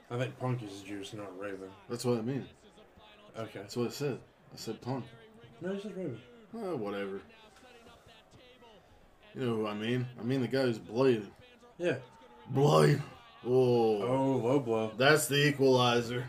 here 0.09 0.15
in 0.15 0.19
a 0.19 0.23
I 0.23 0.25
think 0.25 0.39
Punk 0.39 0.63
is 0.63 0.81
juice, 0.81 1.13
not 1.13 1.39
Raven. 1.39 1.69
That's 1.89 2.05
what 2.05 2.17
I 2.17 2.21
mean. 2.21 2.47
Okay. 3.37 3.59
That's 3.59 3.77
what 3.77 3.87
I 3.87 3.91
said. 3.91 4.19
I 4.51 4.57
said 4.57 4.81
punk. 4.81 5.05
No, 5.61 5.73
he 5.73 5.81
said 5.81 5.95
Raven. 5.95 6.19
Oh, 6.55 6.75
whatever. 6.75 7.21
You 9.35 9.45
know 9.45 9.55
who 9.57 9.67
I 9.67 9.73
mean? 9.73 10.07
I 10.19 10.23
mean 10.23 10.41
the 10.41 10.47
guy 10.47 10.63
who's 10.63 10.79
bleeding. 10.79 11.31
Yeah. 11.77 11.97
Blade. 12.49 13.01
Oh. 13.45 14.01
Oh, 14.01 14.41
low 14.43 14.59
blow. 14.59 14.91
That's 14.97 15.27
the 15.27 15.47
equalizer. 15.47 16.25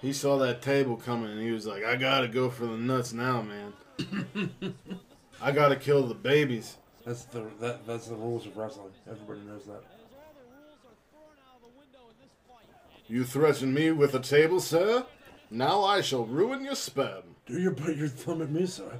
He 0.00 0.12
saw 0.12 0.38
that 0.38 0.62
table 0.62 0.96
coming 0.96 1.32
and 1.32 1.42
he 1.42 1.50
was 1.50 1.66
like, 1.66 1.84
I 1.84 1.96
gotta 1.96 2.28
go 2.28 2.48
for 2.48 2.66
the 2.66 2.78
nuts 2.78 3.12
now, 3.12 3.42
man. 3.42 3.72
I 5.40 5.52
gotta 5.52 5.76
kill 5.76 6.06
the 6.06 6.14
babies. 6.14 6.76
That's 7.04 7.24
the 7.24 7.46
that 7.60 7.86
that's 7.86 8.08
the 8.08 8.16
rules 8.16 8.46
of 8.46 8.56
wrestling. 8.56 8.92
Everybody 9.08 9.40
knows 9.40 9.64
that. 9.66 9.72
as 9.72 10.10
all 10.14 10.34
the 10.34 10.44
rules 10.50 10.82
are 10.84 10.98
thrown 11.10 11.36
out 11.48 11.56
of 11.56 11.62
the 11.62 11.78
window 11.78 12.04
in 12.10 12.16
this 12.20 12.34
fight. 12.48 12.66
You 13.06 13.24
threaten 13.24 13.72
me 13.72 13.92
with 13.92 14.14
a 14.14 14.20
table, 14.20 14.60
sir? 14.60 15.06
Now 15.50 15.84
I 15.84 16.00
shall 16.02 16.26
ruin 16.26 16.64
your 16.64 16.74
sperm. 16.74 17.22
Do 17.46 17.58
you 17.58 17.70
put 17.70 17.96
your 17.96 18.08
thumb 18.08 18.42
at 18.42 18.50
me, 18.50 18.66
sir? 18.66 18.92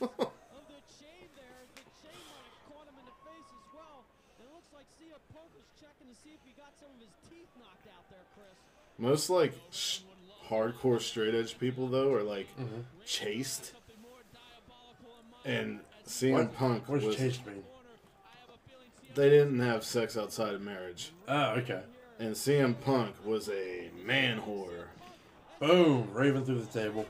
of 0.00 0.08
the 0.08 0.80
chain 0.96 1.26
there. 1.36 1.60
The 1.74 1.82
chain 2.00 2.22
caught 2.64 2.86
him 2.86 2.96
in 2.96 3.04
the 3.04 3.18
face 3.26 3.50
as 3.50 3.66
well. 3.74 4.06
It 4.38 4.48
looks 4.54 4.70
like 4.72 4.86
CM 4.96 5.20
Punk 5.34 5.50
was 5.52 5.66
checking 5.78 6.08
to 6.08 6.16
see 6.22 6.30
if 6.30 6.40
he 6.46 6.54
got 6.56 6.72
some 6.78 6.88
of 6.94 7.00
his 7.02 7.12
teeth 7.28 7.50
knocked 7.58 7.88
out 7.92 8.08
there, 8.08 8.24
Chris. 8.32 8.56
Most 8.96 9.28
like 9.28 9.52
sh- 9.70 10.00
hardcore 10.48 11.00
straight 11.02 11.34
edge 11.34 11.58
people 11.58 11.88
though 11.88 12.14
are 12.14 12.22
like 12.22 12.48
mm-hmm. 12.56 12.80
chased, 13.04 13.74
and 15.44 15.80
CM 16.06 16.52
Punk 16.54 16.88
What 16.88 17.00
does 17.00 17.06
was. 17.08 17.16
chaste 17.16 17.46
mean? 17.46 17.62
They 19.14 19.28
didn't 19.30 19.58
have 19.60 19.84
sex 19.84 20.16
outside 20.16 20.54
of 20.54 20.62
marriage, 20.62 21.10
Oh, 21.26 21.50
okay. 21.56 21.80
and 22.18 22.34
CM 22.34 22.80
Punk 22.80 23.14
was 23.24 23.48
a 23.48 23.90
man 24.04 24.40
whore. 24.40 24.84
Boom! 25.58 26.08
Raven 26.12 26.44
through 26.44 26.60
the 26.62 26.78
table. 26.80 27.04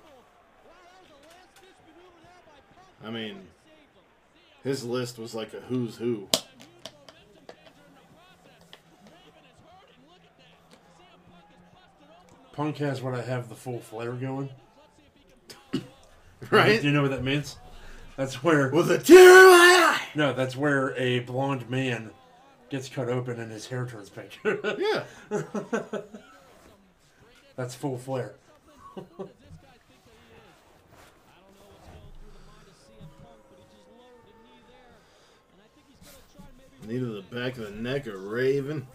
I 3.05 3.11
mean, 3.11 3.41
his 4.65 4.85
list 4.85 5.19
was 5.19 5.35
like 5.35 5.53
a 5.55 5.61
who's 5.61 5.97
who. 5.97 6.29
Punk 12.53 12.79
has 12.79 13.01
what 13.03 13.15
I 13.15 13.23
have 13.23 13.49
the 13.49 13.55
full 13.55 13.79
flair 13.81 14.13
going. 14.13 14.51
Right? 16.53 16.81
Do 16.81 16.87
you 16.87 16.93
know 16.93 17.03
what 17.03 17.11
that 17.11 17.25
means? 17.25 17.57
That's 18.18 18.42
where 18.42 18.68
With 18.70 18.90
a 18.90 18.98
tear 18.98 19.16
in 19.44 19.46
my 19.46 19.94
eye. 19.96 20.00
no, 20.16 20.33
that's 20.33 20.57
where 20.57 20.92
a 20.96 21.20
blonde 21.20 21.70
man 21.70 22.11
gets 22.68 22.88
cut 22.88 23.09
open 23.09 23.38
and 23.38 23.52
his 23.52 23.68
hair 23.68 23.87
turns 23.87 24.11
pink. 24.11 24.40
Yeah. 24.76 25.04
that's 27.54 27.76
full 27.76 27.96
flare. 27.96 28.35
Knee 36.87 36.98
to 36.98 37.22
the 37.22 37.22
back 37.35 37.57
of 37.59 37.64
the 37.64 37.70
neck 37.70 38.07
of 38.07 38.22
Raven. 38.22 38.87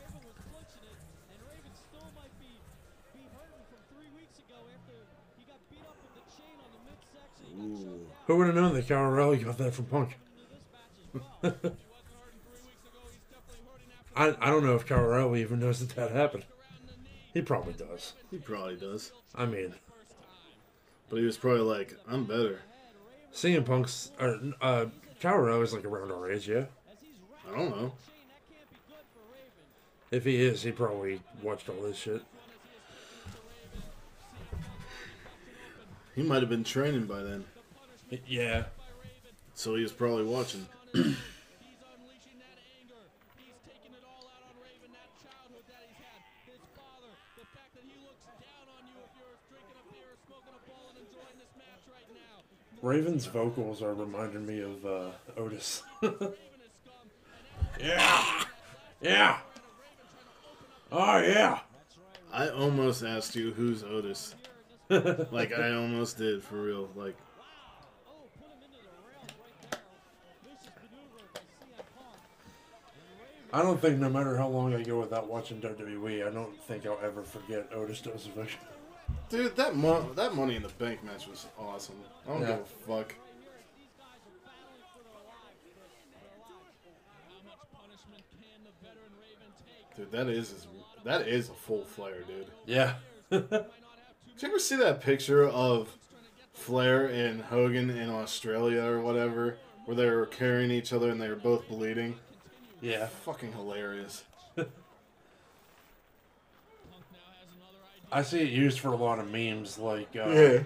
Who 8.27 8.38
would 8.38 8.47
have 8.47 8.55
known 8.55 8.73
that 8.73 8.89
O'Reilly 8.89 9.38
got 9.38 9.57
that 9.57 9.73
from 9.73 9.86
Punk? 9.86 10.17
into 11.13 11.25
this 11.51 11.51
match 11.51 11.57
as 13.49 13.57
well. 13.65 14.38
I, 14.41 14.47
I 14.47 14.49
don't 14.49 14.65
know 14.65 14.75
if 14.75 14.89
O'Reilly 14.91 15.41
even 15.41 15.59
knows 15.59 15.79
that 15.79 15.95
that 15.95 16.12
happened. 16.12 16.45
He 17.33 17.41
probably 17.41 17.73
does. 17.73 18.13
He 18.31 18.38
probably 18.38 18.75
does. 18.75 19.12
I 19.36 19.45
mean, 19.45 19.73
But 21.09 21.17
he 21.17 21.25
was 21.25 21.38
probably 21.38 21.62
like, 21.62 21.95
I'm 22.07 22.25
better. 22.25 22.62
CM 23.33 23.65
Punk's 23.65 24.12
or 24.19 24.39
uh, 24.62 24.86
Kyle 25.19 25.33
O'Reilly's 25.36 25.73
like 25.73 25.86
around 25.86 26.12
our 26.12 26.31
age, 26.31 26.47
yeah. 26.47 26.65
I 27.51 27.57
don't 27.57 27.69
know. 27.75 27.93
If 30.12 30.23
he 30.25 30.39
is, 30.41 30.62
he 30.62 30.71
probably 30.71 31.19
watched 31.41 31.67
all 31.69 31.81
this 31.81 31.97
shit. 31.97 32.21
He 36.15 36.21
might 36.21 36.41
have 36.41 36.49
been 36.49 36.63
training 36.63 37.05
by 37.07 37.23
then. 37.23 37.43
Yeah. 38.28 38.63
So 39.54 39.76
he 39.76 39.84
was 39.84 39.91
probably 39.91 40.23
watching. 40.26 40.65
He's 40.93 41.04
unleashing 41.04 42.38
that 42.41 42.58
anger. 42.80 43.04
He's 43.38 43.58
taking 43.65 43.93
it 43.93 44.04
all 44.06 44.26
out 44.30 44.43
on 44.49 44.56
Raven, 44.62 44.91
that 44.93 45.10
childhood 45.21 45.63
that 45.69 45.84
he's 45.88 45.97
had. 46.02 46.19
His 46.49 46.62
father, 46.76 47.12
the 47.38 47.45
fact 47.54 47.71
that 47.78 47.86
he 47.86 47.95
looks 48.02 48.26
down 48.41 48.65
on 48.69 48.84
you 48.89 48.97
if 49.06 49.13
you're 49.17 49.38
drinking 49.49 49.78
a 49.78 49.86
beer, 49.93 50.12
smoking 50.26 50.54
a 50.58 50.63
ball, 50.69 50.89
and 50.93 50.97
enjoying 51.06 51.38
this 51.38 51.54
match 51.58 51.86
right 51.89 52.10
now. 52.13 52.41
Raven's 52.82 53.26
vocals 53.28 53.82
are 53.82 53.93
reminding 53.93 54.45
me 54.45 54.62
of 54.62 54.86
uh, 54.86 55.12
Otis. 55.38 55.84
Raven 56.02 56.34
is 56.65 56.73
scum. 56.82 57.06
yeah. 57.80 58.43
Yeah. 59.02 59.38
Oh 60.91 61.17
yeah. 61.19 61.60
I 62.32 62.49
almost 62.49 63.04
asked 63.04 63.36
you 63.36 63.52
who's 63.52 63.84
Otis. 63.84 64.36
like 65.32 65.54
I 65.54 65.73
almost 65.73 66.17
did 66.17 66.43
for 66.43 66.56
real. 66.62 66.89
Like 66.95 67.15
Oh, 68.08 68.26
put 68.39 68.47
him 68.47 68.62
into 68.63 68.78
the 68.78 68.89
rail 69.06 69.26
right 69.41 69.58
there. 69.62 69.82
Vicious 70.45 70.73
maneuver 70.82 71.26
by 71.34 71.41
CM 71.41 71.86
Punk. 71.97 72.17
I 73.54 73.62
don't 73.62 73.80
think 73.80 74.00
no 74.00 74.10
matter 74.10 74.36
how 74.36 74.48
long 74.48 74.74
I 74.74 74.82
go 74.82 75.00
without 75.00 75.30
watching 75.30 75.62
WWE, 75.62 76.28
I 76.28 76.32
don't 76.32 76.60
think 76.63 76.86
I'll 76.88 77.00
ever 77.04 77.22
forget 77.22 77.70
Otis 77.74 78.02
Dozovic. 78.02 78.50
Dude, 79.30 79.56
that 79.56 79.76
mo- 79.76 80.12
that 80.16 80.34
money 80.36 80.56
in 80.56 80.63
the 80.63 80.70
bank 80.70 81.04
match 81.04 81.28
was 81.28 81.46
awesome. 81.58 81.96
I 82.26 82.30
don't 82.34 82.42
Yeah. 82.42 82.48
give 82.48 82.60
a 82.60 82.63
fuck. 82.66 83.10
These 83.10 83.88
guys 84.00 84.08
are 84.26 84.39
battling 84.44 84.84
for 84.92 85.04
their 85.04 85.22
lives. 85.30 85.62
Their 85.76 86.26
lives. 86.34 86.66
How 87.30 87.50
much 87.50 87.60
punishment 87.72 88.24
can 88.32 88.63
the 88.63 88.72
veteran 88.82 89.13
Raven 89.22 89.54
take? 89.63 89.96
Dude, 89.96 90.12
that 90.12 90.28
is 90.30 90.68
that 91.04 91.28
is 91.28 91.50
a 91.50 91.54
full 91.54 91.84
flare, 91.86 92.22
dude. 92.24 92.48
Yeah. 92.66 92.96
Did 93.30 93.44
you 94.42 94.48
ever 94.48 94.60
see 94.60 94.78
that 94.78 95.02
picture 95.02 95.48
of 95.48 95.96
Flair 96.54 97.06
and 97.06 97.42
Hogan 97.42 97.89
in 97.92 98.10
Australia 98.10 98.84
or 98.84 99.00
whatever, 99.02 99.58
where 99.86 99.96
they 99.96 100.10
were 100.10 100.26
carrying 100.26 100.72
each 100.72 100.92
other 100.94 101.10
and 101.12 101.22
they 101.22 101.30
were 101.30 101.36
both 101.36 101.68
bleeding? 101.68 102.18
Yeah. 102.84 103.08
Fucking 103.08 103.54
hilarious. 103.54 104.24
I 108.12 108.22
see 108.22 108.41
it 108.41 108.50
used 108.50 108.80
for 108.80 108.89
a 108.89 108.96
lot 108.96 109.17
of 109.17 109.32
memes. 109.32 109.80
Like, 109.80 110.15
uh, 110.15 110.60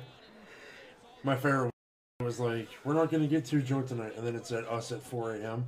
my 1.23 1.37
favorite 1.37 1.71
was 2.19 2.39
like, 2.41 2.67
"We're 2.83 2.93
not 2.93 3.09
gonna 3.09 3.27
get 3.27 3.45
too 3.45 3.61
drunk 3.61 3.87
tonight," 3.87 4.13
and 4.17 4.27
then 4.27 4.35
it 4.35 4.45
said 4.45 4.65
us 4.65 4.91
at 4.91 5.01
4 5.01 5.35
a.m. 5.35 5.65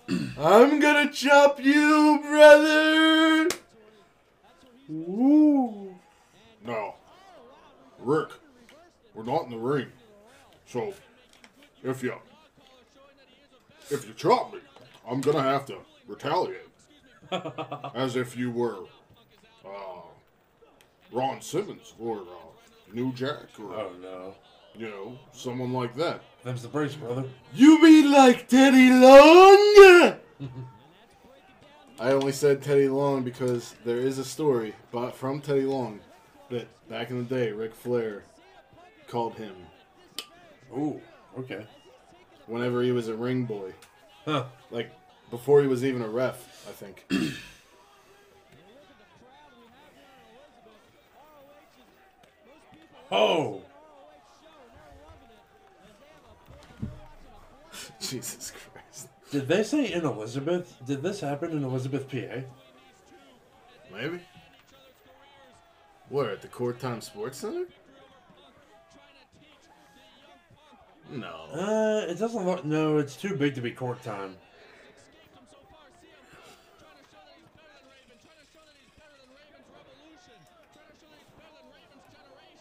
the 0.08 0.12
advantage. 0.16 0.38
I 0.40 0.50
don't 0.50 0.70
know. 0.70 0.74
I'm 0.74 0.80
gonna 0.80 1.12
chop 1.12 1.60
you, 1.64 2.20
brother. 2.24 3.48
Woo! 4.88 5.94
No, 6.66 6.96
Rick, 8.00 8.30
we're 9.14 9.24
not 9.24 9.44
in 9.44 9.52
the 9.52 9.58
ring. 9.58 9.92
So, 10.66 10.94
if 11.84 12.04
you 12.04 12.14
if 13.90 14.08
you 14.08 14.14
chop 14.14 14.54
me, 14.54 14.60
I'm 15.10 15.22
gonna 15.22 15.42
have 15.44 15.66
to 15.66 15.78
retaliate, 16.08 16.68
as 17.96 18.16
if 18.16 18.36
you 18.38 18.52
were 18.52 18.84
uh, 19.66 20.02
Ron 21.12 21.42
Simmons 21.42 21.94
or 22.00 22.18
uh, 22.20 22.94
New 22.94 23.12
Jack 23.14 23.48
or 23.60 23.74
Oh 23.74 23.92
no. 24.02 24.36
you 24.76 24.90
know 24.90 25.18
someone 25.32 25.74
like 25.74 25.96
that. 25.96 26.22
Them's 26.44 26.62
the 26.62 26.68
breaks, 26.70 26.96
brother. 26.96 27.26
You 27.54 27.82
be 27.82 28.04
like 28.08 28.48
Teddy 28.48 28.92
Long? 28.92 30.16
I 32.00 32.12
only 32.14 32.32
said 32.32 32.62
Teddy 32.62 32.88
Long 32.88 33.24
because 33.24 33.76
there 33.84 33.98
is 33.98 34.20
a 34.20 34.26
story 34.26 34.74
but 34.92 35.12
from 35.16 35.42
Teddy 35.42 35.64
Long 35.66 36.00
that 36.50 36.68
back 36.90 37.10
in 37.10 37.18
the 37.18 37.24
day 37.36 37.52
Ric 37.52 37.76
Flair 37.76 38.24
called 39.08 39.34
him 39.36 39.54
Ooh. 40.74 41.02
Okay. 41.38 41.66
whenever 42.48 42.82
he 42.82 42.92
was 42.92 43.08
a 43.08 43.14
ring 43.14 43.46
boy. 43.46 43.74
Huh. 44.26 44.46
Like 44.72 44.92
before 45.30 45.62
he 45.62 45.68
was 45.68 45.86
even 45.86 46.02
a 46.02 46.08
ref, 46.08 46.66
I 46.68 46.72
think. 46.72 47.06
Oh. 53.12 53.64
Jesus 58.00 58.52
Christ. 58.74 59.10
Did 59.32 59.48
they 59.48 59.64
say 59.64 59.92
in 59.92 60.06
Elizabeth? 60.06 60.76
Did 60.86 61.02
this 61.02 61.20
happen 61.20 61.52
in 61.52 61.64
Elizabeth, 61.64 62.08
PA? 62.10 62.42
Maybe. 63.92 64.22
Where 66.10 66.32
at 66.32 66.42
the 66.42 66.48
Court 66.48 66.80
Time 66.80 67.02
Sports 67.02 67.40
Center? 67.40 67.66
No. 71.12 71.48
Uh, 71.54 72.06
it 72.12 72.20
doesn't 72.20 72.46
look. 72.46 72.64
No, 72.66 72.98
it's 72.98 73.16
too 73.16 73.36
big 73.36 73.56
to 73.56 73.62
be 73.62 73.72
court 73.72 74.02
time. 74.04 74.36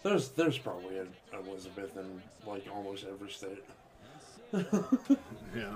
There's 0.02 0.28
there's 0.30 0.56
probably 0.58 0.98
an 0.98 1.08
Elizabeth 1.32 1.96
in 1.96 2.22
like 2.46 2.66
almost 2.74 3.04
every 3.04 3.30
state. 3.30 3.64
Yeah. 5.56 5.74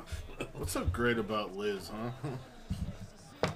What's 0.53 0.73
so 0.73 0.85
great 0.85 1.17
about 1.19 1.57
Liz, 1.57 1.91
huh? 1.91 3.51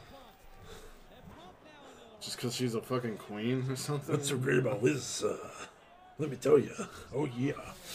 Just 2.21 2.37
because 2.37 2.55
she's 2.55 2.75
a 2.75 2.81
fucking 2.81 3.19
queen 3.19 3.67
or 3.71 3.77
something? 3.77 4.15
What's 4.15 4.31
so 4.31 4.39
great 4.39 4.59
about 4.59 4.83
Liz? 4.83 5.23
Uh, 5.23 5.37
let 6.19 6.31
me 6.31 6.37
tell 6.37 6.59
you. 6.59 6.71
Oh 7.15 7.29
yeah. 7.39 7.53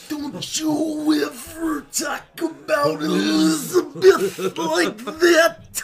Don't 0.10 0.60
you 0.60 1.24
ever 1.26 1.82
talk 1.92 2.24
about 2.40 2.88
oh, 2.88 3.06
Elizabeth 3.06 4.58
like 4.58 4.98
that! 4.98 5.84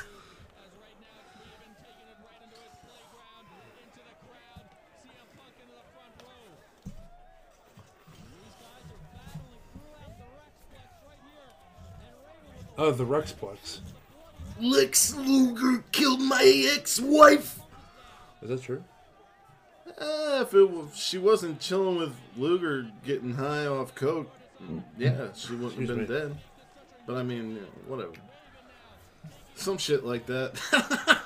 Oh, 12.80 12.92
the 12.92 13.06
Rexplex. 13.06 13.80
Lex 14.60 15.16
Luger 15.16 15.84
killed 15.92 16.22
my 16.22 16.70
ex-wife! 16.76 17.60
Is 18.44 18.50
that 18.50 18.62
true? 18.62 18.84
If 20.42 20.54
it 20.54 20.70
was, 20.70 20.96
she 20.96 21.18
wasn't 21.18 21.60
chilling 21.60 21.98
with 21.98 22.14
Luger 22.38 22.88
getting 23.06 23.34
high 23.36 23.66
off 23.66 23.96
coke, 23.96 24.30
yeah, 24.98 25.28
she 25.36 25.54
wouldn't 25.54 25.72
Excuse 25.80 25.90
have 25.90 25.98
been 25.98 26.00
me. 26.00 26.06
dead. 26.06 26.38
But 27.06 27.16
I 27.18 27.24
mean, 27.24 27.56
you 27.56 27.62
know, 27.62 27.68
whatever. 27.88 28.12
Some 29.56 29.78
shit 29.78 30.06
like 30.06 30.26
that. 30.28 30.58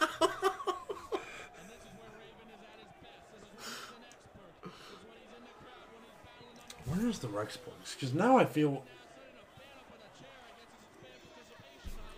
Where 6.86 7.08
is 7.08 7.20
the 7.20 7.28
Rexplex? 7.28 7.94
Because 7.96 8.14
now 8.14 8.38
I 8.38 8.46
feel. 8.46 8.84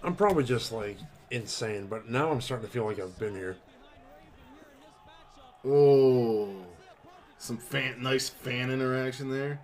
I'm 0.03 0.15
probably 0.15 0.43
just 0.43 0.71
like 0.71 0.97
insane, 1.31 1.87
but 1.87 2.09
now 2.09 2.31
I'm 2.31 2.41
starting 2.41 2.67
to 2.67 2.71
feel 2.73 2.85
like 2.85 2.99
I've 2.99 3.17
been 3.19 3.35
here. 3.35 3.55
oh, 5.65 6.53
some 7.43 7.57
fan, 7.57 8.01
nice 8.01 8.29
fan 8.29 8.71
interaction 8.71 9.29
there. 9.29 9.59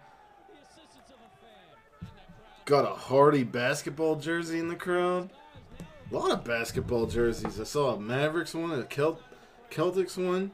Got 2.66 2.84
a 2.84 2.94
Hardy 2.94 3.46
basketball 3.46 4.18
jersey 4.18 4.60
in 4.60 4.68
the 4.68 4.76
crowd. 4.76 5.30
A 6.12 6.16
lot 6.16 6.32
of 6.32 6.44
basketball 6.44 7.06
jerseys. 7.06 7.58
I 7.60 7.64
saw 7.64 7.96
a 7.96 8.00
Mavericks 8.00 8.54
one, 8.54 8.72
a 8.72 8.84
Celt- 8.84 9.22
Celtics 9.72 10.18
one. 10.18 10.52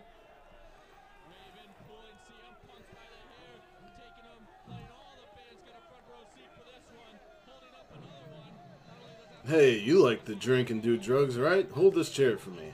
Hey, 9.48 9.80
you 9.80 10.04
like 10.04 10.26
to 10.26 10.36
drink 10.36 10.70
and 10.70 10.82
do 10.82 10.96
drugs, 10.96 11.38
right? 11.38 11.68
Hold 11.72 11.96
this 11.96 12.12
chair 12.12 12.38
for 12.38 12.52
me. 12.52 12.74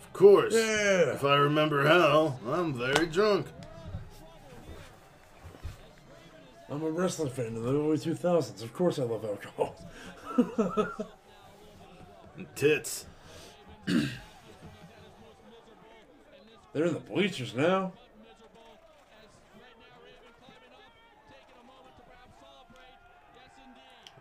Of 0.00 0.12
course. 0.12 0.54
Yeah. 0.54 1.14
If 1.14 1.24
I 1.24 1.34
remember 1.34 1.86
how, 1.86 2.38
I'm 2.46 2.74
very 2.74 3.06
drunk. 3.06 3.46
I'm 6.72 6.82
a 6.82 6.90
wrestling 6.90 7.28
fan 7.28 7.48
in 7.48 7.62
the 7.62 7.68
early 7.68 7.98
2000s. 7.98 8.62
Of 8.62 8.72
course 8.72 8.98
I 8.98 9.02
love 9.02 9.26
alcohol. 9.26 9.76
And 12.38 12.46
tits. 12.54 13.04
They're 16.72 16.86
in 16.86 16.94
the 16.94 17.00
bleachers 17.00 17.54
now. 17.54 17.92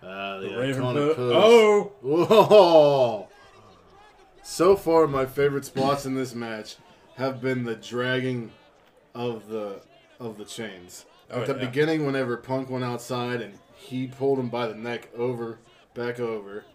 Ah, 0.04 0.40
the, 0.40 0.50
The 0.50 0.58
Raven 0.58 0.84
Oh! 0.84 1.94
Whoa! 2.02 3.30
So 4.44 4.76
far, 4.76 5.08
my 5.08 5.26
favorite 5.26 5.64
spots 5.64 6.06
in 6.06 6.16
this 6.16 6.36
match 6.36 6.76
have 7.16 7.40
been 7.40 7.64
the 7.64 7.76
dragging 7.76 8.52
of 9.16 9.48
the 9.48 9.80
of 10.20 10.38
the 10.38 10.44
chains. 10.44 11.06
Oh, 11.32 11.42
At 11.42 11.48
the 11.48 11.54
yeah. 11.56 11.66
beginning, 11.66 12.06
whenever 12.06 12.36
Punk 12.38 12.70
went 12.70 12.84
outside 12.84 13.42
and 13.42 13.58
he 13.76 14.08
pulled 14.08 14.38
him 14.40 14.50
by 14.50 14.68
the 14.68 14.76
neck 14.76 15.10
over, 15.16 15.60
back 15.94 16.20
over, 16.20 16.66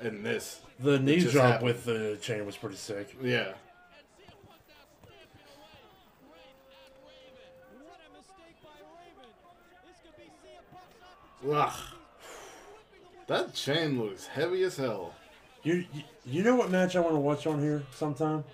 and 0.00 0.24
this, 0.24 0.60
The 0.78 0.98
knee 0.98 1.20
drop 1.20 1.44
happened. 1.44 1.64
with 1.66 1.84
the 1.84 2.18
chain 2.20 2.44
was 2.46 2.56
pretty 2.56 2.76
sick. 2.76 3.16
yeah. 3.22 3.52
What 7.84 7.98
a 8.06 8.16
mistake 8.16 8.56
by 8.62 8.70
Raven. 8.98 9.30
This 9.86 9.96
could 10.02 10.16
be 10.16 10.30
CM 10.46 10.62
Punk's 10.72 11.00
opportunity. 11.42 11.58
Ugh. 11.58 11.80
That 13.28 13.54
chain 13.54 14.00
looks 14.02 14.26
heavy 14.26 14.62
as 14.64 14.76
hell. 14.76 15.14
You, 15.62 15.84
you 15.92 16.02
you 16.24 16.42
know 16.42 16.56
what 16.56 16.70
match 16.70 16.96
I 16.96 17.00
want 17.00 17.14
to 17.14 17.20
watch 17.20 17.46
on 17.46 17.60
here 17.60 17.82
sometime? 17.94 18.44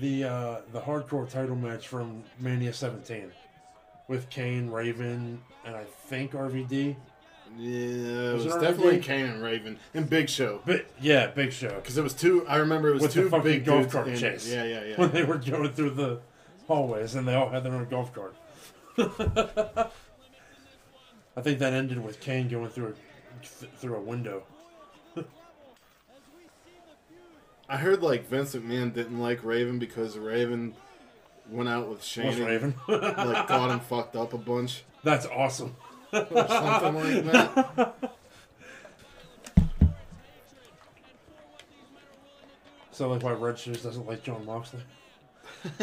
The 0.00 0.24
uh, 0.24 0.56
the 0.72 0.80
hardcore 0.80 1.28
title 1.28 1.54
match 1.56 1.86
from 1.88 2.24
Mania 2.40 2.72
17 2.72 3.30
with 4.08 4.28
Kane, 4.30 4.70
Raven, 4.70 5.40
and 5.64 5.76
I 5.76 5.84
think 5.84 6.32
RVD. 6.32 6.96
Yeah, 7.56 8.30
it 8.30 8.34
Was 8.34 8.44
was, 8.46 8.54
definitely 8.56 8.98
Kane 8.98 9.26
and 9.26 9.42
Raven 9.42 9.78
and 9.94 10.10
Big 10.10 10.28
Show. 10.28 10.60
But 10.66 10.86
yeah, 11.00 11.28
Big 11.28 11.52
Show 11.52 11.68
Because 11.76 11.96
it 11.96 12.02
was 12.02 12.12
two. 12.12 12.44
I 12.48 12.56
remember 12.56 12.88
it 12.90 12.94
was 12.94 13.02
with 13.02 13.12
two 13.12 13.28
the 13.28 13.38
big 13.38 13.64
golf 13.64 13.90
cart 13.92 14.08
in- 14.08 14.16
chase. 14.16 14.48
Yeah, 14.50 14.64
yeah, 14.64 14.84
yeah. 14.84 14.96
When 14.96 15.12
they 15.12 15.22
were 15.22 15.38
going 15.38 15.72
through 15.72 15.90
the 15.90 16.20
hallways 16.66 17.14
and 17.14 17.28
they 17.28 17.34
all 17.34 17.50
had 17.50 17.62
their 17.62 17.74
own 17.74 17.88
golf 17.88 18.12
cart. 18.12 18.34
I 21.36 21.40
think 21.40 21.58
that 21.60 21.72
ended 21.72 22.02
with 22.02 22.20
Kane 22.20 22.48
going 22.48 22.70
through 22.70 22.88
a 22.88 22.92
th- 23.60 23.70
through 23.78 23.96
a 23.96 24.00
window. 24.00 24.42
I 27.68 27.76
heard 27.76 28.02
like 28.02 28.28
Vince 28.28 28.54
McMahon 28.54 28.92
didn't 28.92 29.20
like 29.20 29.44
Raven 29.44 29.78
because 29.78 30.18
Raven 30.18 30.74
went 31.48 31.68
out 31.68 31.88
with 31.88 32.02
Shane 32.02 32.26
Was 32.26 32.40
Raven? 32.40 32.74
like 32.88 33.48
got 33.48 33.70
him 33.70 33.80
fucked 33.80 34.16
up 34.16 34.32
a 34.32 34.38
bunch 34.38 34.84
That's 35.02 35.26
awesome. 35.26 35.76
or 36.12 36.26
something 36.48 36.94
like 36.94 37.24
that. 37.32 37.94
So 42.94 43.08
like 43.08 43.22
why 43.24 43.32
Red 43.32 43.58
Shoes 43.58 43.82
doesn't 43.82 44.06
like 44.06 44.22
Jon 44.22 44.46
Moxley. 44.46 44.78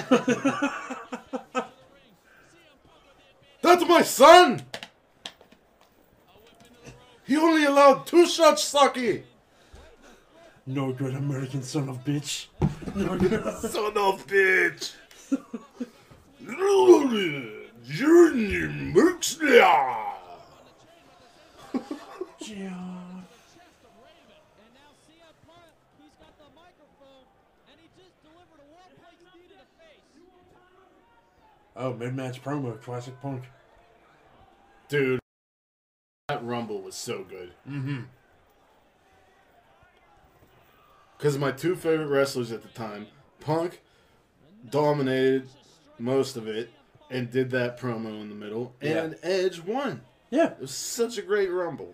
That's 3.62 3.86
my 3.86 4.02
son. 4.02 4.62
He 7.26 7.36
only 7.36 7.66
allowed 7.66 8.08
two 8.08 8.26
shots, 8.26 8.64
Saki. 8.64 9.24
No 10.66 10.94
good 10.94 11.14
American 11.16 11.64
son 11.64 11.90
of 11.90 12.02
bitch. 12.06 12.48
No 12.96 13.18
good. 13.18 13.44
Son 13.60 13.98
of 13.98 14.26
bitch. 14.26 14.94
Journey 17.86 18.68
Moxley. 18.94 19.60
John. 19.60 20.08
And 24.58 24.72
now 24.74 24.92
CM 25.06 25.36
Punk, 25.46 25.72
he's 25.98 26.12
got 26.20 26.34
the 26.38 26.50
microphone, 26.56 27.26
and 27.70 27.78
he 27.80 27.88
just 27.96 28.22
delivered 28.24 28.60
a 28.60 28.68
one-place 28.74 29.22
knee 29.34 29.48
to 29.50 29.56
the 29.56 29.70
face. 29.78 30.08
Oh, 31.76 31.94
mid-match 31.94 32.44
promo, 32.44 32.82
classic 32.82 33.20
Punk. 33.22 33.44
Dude, 34.90 35.20
that 36.28 36.44
Rumble 36.44 36.82
was 36.82 36.96
so 36.96 37.24
good. 37.24 37.54
Mm-hmm. 37.70 38.02
Because 41.18 41.38
my 41.38 41.52
two 41.52 41.76
favorite 41.76 42.08
wrestlers 42.08 42.52
at 42.52 42.64
the 42.64 42.70
time, 42.70 43.08
Punk 43.40 43.82
dominated 44.70 45.48
most 46.00 46.38
of 46.38 46.48
it 46.48 46.70
and 47.10 47.30
did 47.30 47.52
that 47.52 47.80
promo 47.80 48.22
in 48.22 48.30
the 48.30 48.36
middle, 48.36 48.74
and 48.82 49.16
Edge 49.24 49.60
won. 49.60 50.02
Yeah. 50.30 50.52
It 50.52 50.62
was 50.62 50.72
such 50.72 51.18
a 51.18 51.22
great 51.22 51.52
Rumble. 51.52 51.94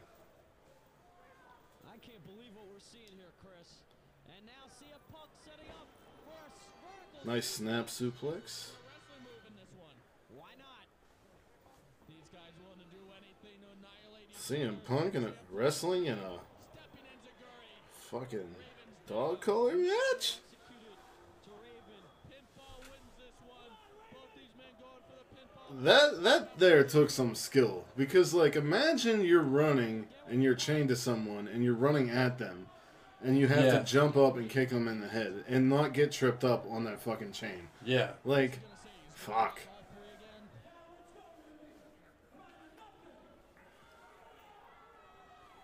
I 1.88 1.98
can't 1.98 2.24
believe 2.26 2.52
what 2.54 2.68
we're 2.72 2.80
seeing 2.80 3.18
here, 3.18 3.34
Chris. 3.44 3.82
And 4.28 4.46
now 4.46 4.70
CM 4.78 5.02
Punk 5.12 5.30
setting 5.44 5.70
up 5.72 5.88
for 6.24 7.28
a 7.30 7.34
Nice 7.34 7.48
snap 7.48 7.88
suplex. 7.88 8.70
wrestling 8.78 9.26
move 9.26 9.42
in 9.50 9.56
this 9.58 9.74
one. 9.74 9.98
Why 10.38 10.54
not? 10.60 10.86
These 12.08 12.30
guys 12.32 12.54
willing 12.62 12.78
to 12.78 12.90
do 12.94 13.02
anything 13.18 13.58
to 13.66 13.74
annihilate 13.74 14.30
each 14.30 14.38
CM 14.38 14.78
Punk 14.86 15.16
and 15.16 15.26
a 15.26 15.34
wrestling 15.52 16.06
in 16.06 16.14
a 16.20 16.38
stepping 16.78 17.10
in 17.10 17.18
Zaguri 17.26 17.74
fucking 18.12 18.56
dog 19.10 19.42
collar 19.42 19.76
match. 19.76 20.38
To 21.42 21.50
Raven. 21.58 22.06
Pinfall 22.30 22.86
wins 22.86 23.14
this 23.18 23.34
one. 23.50 23.74
Both 24.14 24.30
these 24.38 24.54
men 24.62 24.78
going 24.78 25.02
for 25.10 25.18
the 25.18 25.26
pinfall. 25.34 25.57
That 25.70 26.24
that 26.24 26.58
there 26.60 26.84
took 26.84 27.10
some 27.10 27.36
skill 27.36 27.86
because 27.98 28.34
like 28.34 28.56
imagine 28.56 29.24
you're 29.24 29.42
running 29.42 30.08
and 30.30 30.42
you're 30.42 30.56
chained 30.56 30.90
to 30.90 30.96
someone 30.96 31.48
and 31.48 31.64
you're 31.64 31.74
running 31.76 32.10
at 32.10 32.38
them 32.38 32.68
and 33.22 33.38
you 33.38 33.48
have 33.48 33.64
Yeah. 33.66 33.80
to 33.80 33.84
jump 33.84 34.16
up 34.16 34.38
and 34.38 34.50
kick 34.50 34.70
them 34.70 34.88
in 34.88 35.02
the 35.02 35.08
head 35.10 35.44
and 35.48 35.70
not 35.70 35.94
get 35.94 36.12
tripped 36.12 36.44
up 36.46 36.66
on 36.70 36.86
that 36.86 37.02
fucking 37.02 37.34
chain. 37.34 37.68
Yeah. 37.84 38.12
Like, 38.24 38.60
fuck. 39.14 39.60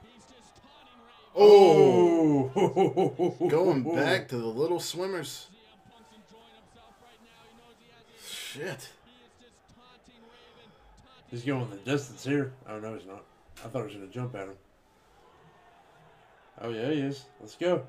He's 0.04 0.24
just 0.24 0.52
taunting 0.62 1.00
Raven. 1.06 2.52
Oh, 3.40 3.48
going 3.50 3.84
back 3.96 4.28
to 4.30 4.38
the 4.38 4.46
little 4.48 4.80
swimmers. 4.80 5.48
CM 5.50 5.92
Punk's 5.92 6.12
enjoying 6.16 6.56
himself 6.60 6.94
right 7.02 7.20
now. 7.24 7.42
He 7.48 7.54
knows 7.58 7.78
he 7.80 7.88
has 7.94 8.04
it. 8.04 8.22
Shit. 8.24 8.90
He 9.06 9.16
is 9.24 9.34
just 9.40 9.58
taunting 9.74 10.22
Raven. 10.28 10.70
Taunting 11.02 11.23
He's 11.34 11.42
going 11.42 11.68
the 11.68 11.78
distance 11.78 12.24
here. 12.24 12.54
Oh 12.70 12.80
no, 12.80 12.94
he's 12.94 13.08
not. 13.08 13.24
I 13.66 13.68
thought 13.68 13.82
I 13.82 13.86
was 13.86 13.94
gonna 13.96 14.06
jump 14.06 14.36
at 14.36 14.50
him. 14.50 14.56
Oh 16.62 16.70
yeah, 16.70 16.92
he 16.92 17.00
is. 17.00 17.26
Let's 17.42 17.56
go. 17.56 17.72
on 17.72 17.80
Raven 17.80 17.88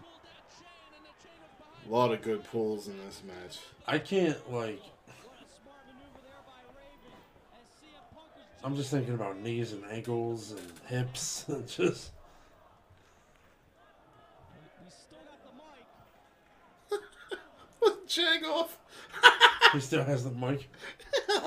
pulled 0.00 0.22
that 0.24 0.50
chain 0.58 0.96
and 0.96 1.04
the 1.04 1.14
chain 1.22 1.38
was 1.40 1.52
behind 1.60 1.88
A 1.88 1.94
lot 1.94 2.12
of 2.12 2.22
good 2.22 2.42
pulls 2.42 2.88
in 2.88 2.98
this 3.06 3.22
match. 3.24 3.58
I 3.86 4.00
can't 4.00 4.52
like. 4.52 4.82
What 4.82 5.36
a 5.38 5.46
smart 5.62 5.86
maneuver 5.86 6.18
there 6.24 6.42
by 6.44 6.58
Raven. 6.74 7.14
As 7.54 7.68
CM 7.78 8.02
Punk 8.12 8.26
was 8.34 8.64
I'm 8.64 8.74
just 8.74 8.90
thinking 8.90 9.14
about 9.14 9.40
knees 9.40 9.74
and 9.74 9.84
ankles 9.92 10.50
and 10.50 10.72
hips 10.88 11.44
and 11.48 11.68
just. 11.68 12.10
We 14.50 14.90
still 14.90 15.20
got 15.22 15.38
the 16.90 16.98
mic. 17.86 18.08
Jag 18.08 18.44
off. 18.44 18.76
He 19.76 19.80
still 19.82 20.04
has 20.04 20.24
the 20.24 20.30
mic. 20.30 20.68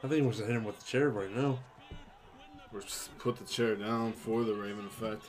I 0.03 0.09
think 0.09 0.15
he 0.15 0.23
wants 0.23 0.39
to 0.39 0.47
hit 0.47 0.57
him 0.57 0.65
with 0.65 0.79
the 0.79 0.85
chair 0.87 1.11
right 1.11 1.35
now. 1.35 1.59
Or 2.73 2.81
just 2.81 3.17
put 3.19 3.37
the 3.37 3.45
chair 3.45 3.75
down 3.75 4.13
for 4.15 4.45
the 4.45 4.55
Raven 4.55 4.87
effect. 4.87 5.27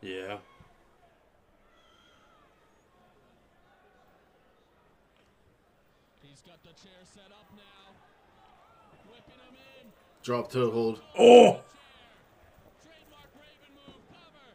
Yeah. 0.00 0.36
He's 6.22 6.40
got 6.42 6.62
the 6.62 6.68
chair 6.80 7.02
set 7.02 7.32
up 7.32 7.50
now. 7.56 7.96
Whipping 9.10 9.40
him 9.48 9.56
in. 9.80 9.90
Drop 10.22 10.52
toe 10.52 10.70
hold. 10.70 11.00
Oh! 11.18 11.60
Trademark 12.84 13.30
Raven 13.34 13.74
move 13.74 13.98
cover. 14.06 14.54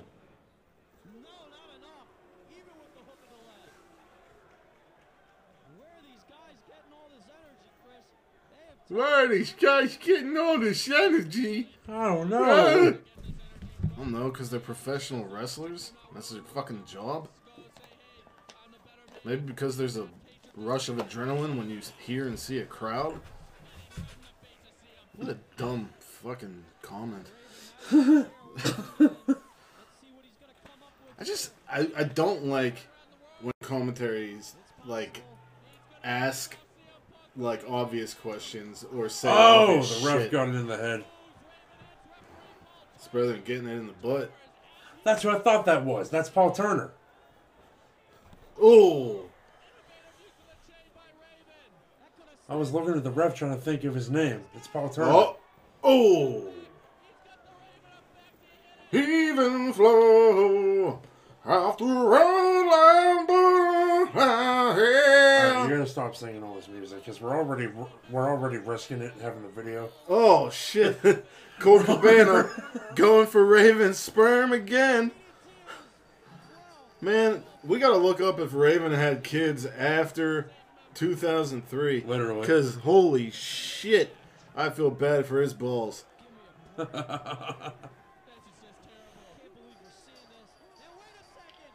No, 1.11 1.35
not 1.51 1.69
enough. 1.75 2.07
Even 2.51 2.71
with 2.79 2.93
the 2.95 3.03
hook 3.03 3.19
of 3.19 3.29
the 3.35 3.41
leg. 3.51 3.67
Where 5.75 5.91
are 5.91 6.05
these 6.07 6.23
guys 6.29 6.55
getting 6.69 6.93
all 6.93 7.09
this 7.11 7.27
energy, 7.27 7.67
Chris? 7.83 8.05
They 8.89 9.22
have 9.37 9.61
Where 9.61 9.79
are 9.79 9.81
these 9.83 9.97
guys 9.97 9.97
getting 9.97 10.37
all 10.37 10.59
this 10.59 10.89
energy? 10.89 11.69
I 11.87 12.05
don't 12.05 12.29
know. 12.29 12.97
I 13.83 13.97
don't 13.97 14.11
know, 14.11 14.29
because 14.29 14.49
they're 14.49 14.59
professional 14.59 15.25
wrestlers. 15.25 15.91
That's 16.13 16.29
their 16.29 16.41
fucking 16.41 16.83
job. 16.85 17.27
Maybe 19.23 19.41
because 19.41 19.77
there's 19.77 19.97
a 19.97 20.07
rush 20.55 20.89
of 20.89 20.97
adrenaline 20.97 21.57
when 21.57 21.69
you 21.69 21.79
hear 21.99 22.27
and 22.27 22.37
see 22.37 22.59
a 22.59 22.65
crowd. 22.65 23.19
What 25.15 25.29
a 25.29 25.37
dumb 25.57 25.89
fucking 25.99 26.63
comment. 26.81 27.27
I 27.91 28.25
just 31.23 31.51
I, 31.71 31.87
I 31.97 32.03
don't 32.03 32.45
like 32.45 32.77
when 33.41 33.53
commentaries 33.61 34.55
like 34.85 35.21
ask 36.03 36.57
like 37.35 37.63
obvious 37.67 38.13
questions 38.13 38.85
or 38.95 39.09
say 39.09 39.29
Oh, 39.31 39.81
the 39.81 40.05
ref 40.07 40.21
shit. 40.23 40.31
got 40.31 40.49
it 40.49 40.55
in 40.55 40.67
the 40.67 40.77
head. 40.77 41.03
It's 42.95 43.07
better 43.07 43.27
than 43.27 43.41
getting 43.43 43.67
it 43.67 43.73
in 43.73 43.87
the 43.87 43.93
butt. 43.93 44.31
That's 45.03 45.23
who 45.23 45.29
I 45.29 45.39
thought 45.39 45.65
that 45.65 45.83
was. 45.83 46.09
That's 46.09 46.29
Paul 46.29 46.51
Turner. 46.51 46.91
Oh, 48.61 49.23
I 52.47 52.55
was 52.55 52.71
looking 52.71 52.93
at 52.95 53.03
the 53.03 53.11
ref 53.11 53.35
trying 53.35 53.55
to 53.55 53.61
think 53.61 53.83
of 53.83 53.95
his 53.95 54.09
name. 54.09 54.41
It's 54.55 54.67
Paul 54.67 54.89
Turner. 54.89 55.11
oh, 55.11 55.37
oh! 55.83 56.47
Even 58.91 59.73
flow 59.73 61.01
after 61.45 61.83
Roland 61.83 63.29
Alright, 64.15 64.77
gonna 65.73 65.87
stop 65.87 66.15
singing 66.15 66.43
all 66.43 66.55
this 66.55 66.67
music 66.67 66.99
because 66.99 67.21
we're 67.21 67.35
already 67.35 67.69
we're 68.09 68.29
already 68.29 68.57
risking 68.57 69.01
it 69.01 69.13
having 69.21 69.43
the 69.43 69.49
video. 69.49 69.89
Oh 70.09 70.49
shit! 70.49 71.25
Colt 71.59 71.83
Cabana 71.85 72.49
going 72.95 73.27
for 73.27 73.45
Raven's 73.45 73.97
sperm 73.97 74.51
again. 74.51 75.11
Man, 77.01 77.43
we 77.63 77.79
gotta 77.79 77.97
look 77.97 78.21
up 78.21 78.39
if 78.39 78.53
Raven 78.53 78.91
had 78.93 79.23
kids 79.23 79.65
after 79.65 80.49
2003. 80.95 82.03
Literally. 82.07 82.41
Because 82.41 82.75
holy 82.75 83.29
shit, 83.31 84.15
I 84.55 84.69
feel 84.69 84.89
bad 84.89 85.25
for 85.25 85.41
his 85.41 85.53
balls. 85.53 86.05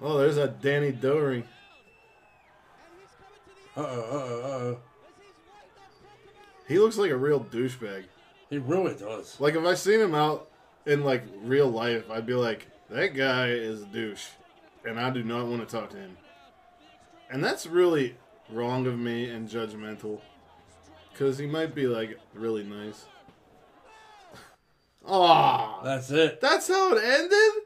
Oh, 0.00 0.18
there's 0.18 0.36
that 0.36 0.60
Danny 0.62 0.92
Doring. 0.92 1.44
Uh 3.78 3.80
oh, 3.80 4.00
uh 4.00 4.06
oh, 4.10 4.40
uh 4.42 4.48
oh. 4.48 4.78
He 6.66 6.78
looks 6.78 6.96
like 6.98 7.10
a 7.12 7.16
real 7.16 7.40
douchebag. 7.40 8.04
He 8.50 8.58
really 8.58 8.94
does. 8.94 9.38
Like 9.40 9.54
if 9.54 9.64
I 9.64 9.74
seen 9.74 10.00
him 10.00 10.14
out 10.14 10.50
in 10.84 11.04
like 11.04 11.22
real 11.42 11.68
life, 11.68 12.10
I'd 12.10 12.26
be 12.26 12.34
like, 12.34 12.66
that 12.90 13.14
guy 13.14 13.48
is 13.50 13.82
a 13.82 13.86
douche, 13.86 14.26
and 14.84 14.98
I 14.98 15.10
do 15.10 15.22
not 15.22 15.46
want 15.46 15.66
to 15.66 15.76
talk 15.76 15.90
to 15.90 15.96
him. 15.96 16.16
And 17.30 17.44
that's 17.44 17.66
really 17.66 18.16
wrong 18.50 18.86
of 18.86 18.98
me 18.98 19.28
and 19.30 19.48
judgmental, 19.48 20.20
because 21.12 21.38
he 21.38 21.46
might 21.46 21.74
be 21.74 21.86
like 21.86 22.18
really 22.34 22.64
nice. 22.64 23.06
Ah, 25.10 25.80
That's 25.84 26.10
it. 26.10 26.38
that's 26.40 26.68
how 26.68 26.92
it 26.94 27.02
ended. 27.02 27.62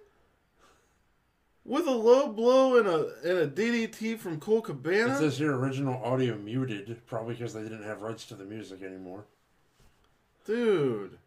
With 1.65 1.87
a 1.87 1.93
low 1.93 2.29
blow 2.29 2.77
and 2.77 2.89
a 2.89 3.15
and 3.23 3.39
a 3.39 3.47
DDT 3.47 4.19
from 4.19 4.41
Colt 4.41 4.65
Cabana. 4.65 5.17
says 5.17 5.39
here 5.39 5.55
original 5.55 6.03
audio 6.03 6.37
muted, 6.37 7.01
probably 7.07 7.35
because 7.35 7.55
they 7.55 7.63
didn't 7.63 7.85
have 7.85 8.03
rights 8.03 8.27
to 8.27 8.35
the 8.35 8.45
music 8.45 8.83
anymore. 8.83 9.27
Dude. 10.45 11.19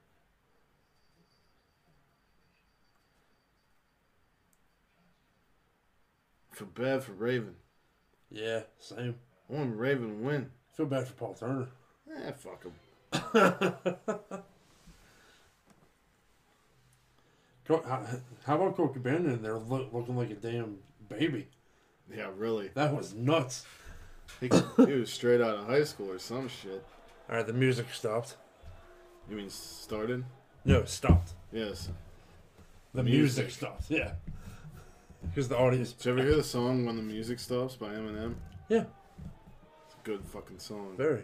feel 6.56 6.68
bad 6.68 7.04
for 7.04 7.12
Raven. 7.12 7.56
Yeah, 8.32 8.62
same. 8.80 9.16
I 9.50 9.54
want 9.54 9.78
Raven 9.78 10.08
to 10.08 10.24
win. 10.24 10.52
Feel 10.74 10.86
bad 10.86 11.08
for 11.08 11.14
Paul 11.14 11.34
Turner. 11.34 11.68
Eh, 12.10 12.32
fuck 12.32 12.64
him. 12.64 14.44
How 17.68 18.06
how 18.46 18.56
about 18.56 18.76
Colt 18.78 18.94
Cabana 18.94 19.34
in 19.34 19.42
there 19.42 19.58
look, 19.58 19.92
looking 19.92 20.16
like 20.16 20.30
a 20.30 20.36
damn 20.36 20.78
baby? 21.10 21.48
Yeah, 22.14 22.30
really. 22.38 22.70
That 22.76 22.96
was 22.96 23.14
nuts. 23.14 23.66
He, 24.40 24.50
he 24.86 24.94
was 24.94 25.12
straight 25.12 25.42
out 25.42 25.56
of 25.58 25.66
high 25.68 25.84
school 25.84 26.12
or 26.12 26.20
some 26.20 26.48
shit. 26.48 26.84
All 27.30 27.38
right, 27.38 27.46
the 27.48 27.54
music 27.54 27.88
stopped. 27.92 28.36
You 29.30 29.38
mean 29.38 29.50
started? 29.50 30.24
No, 30.64 30.84
stopped. 30.86 31.34
Yes. 31.52 31.90
The 32.94 33.04
Music. 33.04 33.46
music, 33.46 33.52
stopped. 33.52 33.90
Yeah. 33.90 34.12
Because 35.24 35.48
the 35.48 35.58
audience. 35.58 35.92
Did 35.94 36.06
you 36.06 36.12
ever 36.14 36.22
hear 36.24 36.36
the 36.38 36.44
song 36.44 36.86
"When 36.86 36.96
the 36.96 37.02
Music 37.02 37.40
Stops" 37.40 37.76
by 37.76 37.88
Eminem? 37.88 38.36
Yeah, 38.70 38.86
It's 39.86 39.96
a 39.96 40.04
good 40.04 40.24
fucking 40.24 40.60
song. 40.60 40.94
very. 40.98 41.24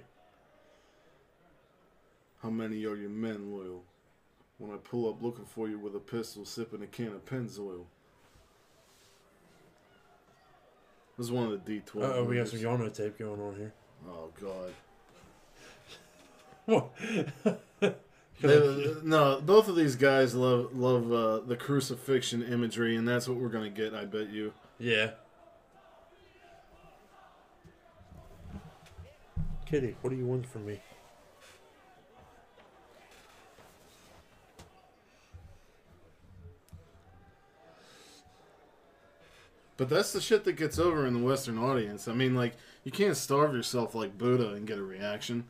How 2.41 2.49
many 2.49 2.77
are 2.86 2.95
your 2.95 3.10
men 3.10 3.51
loyal? 3.51 3.84
When 4.62 4.71
I 4.71 4.78
pull 4.78 5.10
up 5.10 5.24
looking 5.24 5.45
for 5.45 5.67
you 5.67 5.80
with 5.80 5.95
a 5.95 6.00
pistol, 6.00 6.45
sipping 6.45 6.84
a 6.84 6.86
can 6.86 7.08
of 7.08 7.26
Pennzoil. 7.26 7.86
This 11.17 11.26
is 11.26 11.32
one 11.32 11.52
of 11.52 11.65
the 11.65 11.82
D12. 11.82 11.95
Uh 11.95 12.13
oh, 12.13 12.24
we 12.26 12.36
got 12.36 12.47
some 12.47 12.60
Yano 12.60 12.93
tape 12.95 13.17
going 13.17 13.41
on 13.41 13.56
here. 13.56 13.74
Oh 14.08 14.30
god. 14.39 14.74
What? 16.65 17.97
They, 18.41 18.95
no, 19.04 19.39
both 19.39 19.67
of 19.67 19.76
these 19.76 19.95
guys 19.95 20.34
love 20.34 20.76
love 20.76 21.12
uh, 21.12 21.39
the 21.41 21.56
crucifixion 21.56 22.41
imagery, 22.41 22.95
and 22.95 23.08
that's 23.08 23.28
what 23.28 23.38
we're 23.38 23.50
gonna 23.50 23.69
get. 23.69 23.93
I 23.93 24.06
bet 24.06 24.32
you. 24.32 24.54
yeah. 24.80 25.12
Kitty, 29.67 29.95
what 30.02 30.10
do 30.10 30.15
you 30.15 30.26
want 30.26 30.47
from 30.47 30.65
me? 30.65 30.80
But 39.81 39.89
that's 39.89 40.13
the 40.13 40.21
shit 40.21 40.43
that 40.43 40.57
gets 40.57 40.77
over 40.77 41.07
in 41.07 41.15
the 41.15 41.19
Western 41.25 41.57
audience. 41.57 42.07
I 42.07 42.13
mean, 42.13 42.35
like 42.35 42.53
you 42.83 42.91
can't 42.91 43.17
starve 43.17 43.55
yourself 43.55 43.95
like 43.95 44.15
Buddha 44.15 44.49
and 44.49 44.67
get 44.67 44.77
a 44.77 44.83
reaction. 44.83 45.45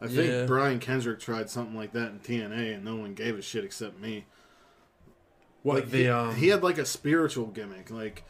I 0.00 0.08
think 0.08 0.28
Yeah. 0.28 0.44
Brian 0.44 0.80
Kendrick 0.80 1.20
tried 1.20 1.48
something 1.48 1.76
like 1.76 1.92
that 1.92 2.08
in 2.10 2.18
TNA, 2.18 2.74
and 2.74 2.84
no 2.84 2.96
one 2.96 3.14
gave 3.14 3.38
a 3.38 3.42
shit 3.42 3.62
except 3.62 4.00
me. 4.00 4.24
What 5.62 5.74
Like 5.76 5.90
the 5.90 5.98
he, 5.98 6.08
um? 6.08 6.34
he 6.34 6.48
had 6.48 6.64
like 6.64 6.78
a 6.78 6.84
spiritual 6.84 7.46
gimmick, 7.46 7.92
like 7.92 8.24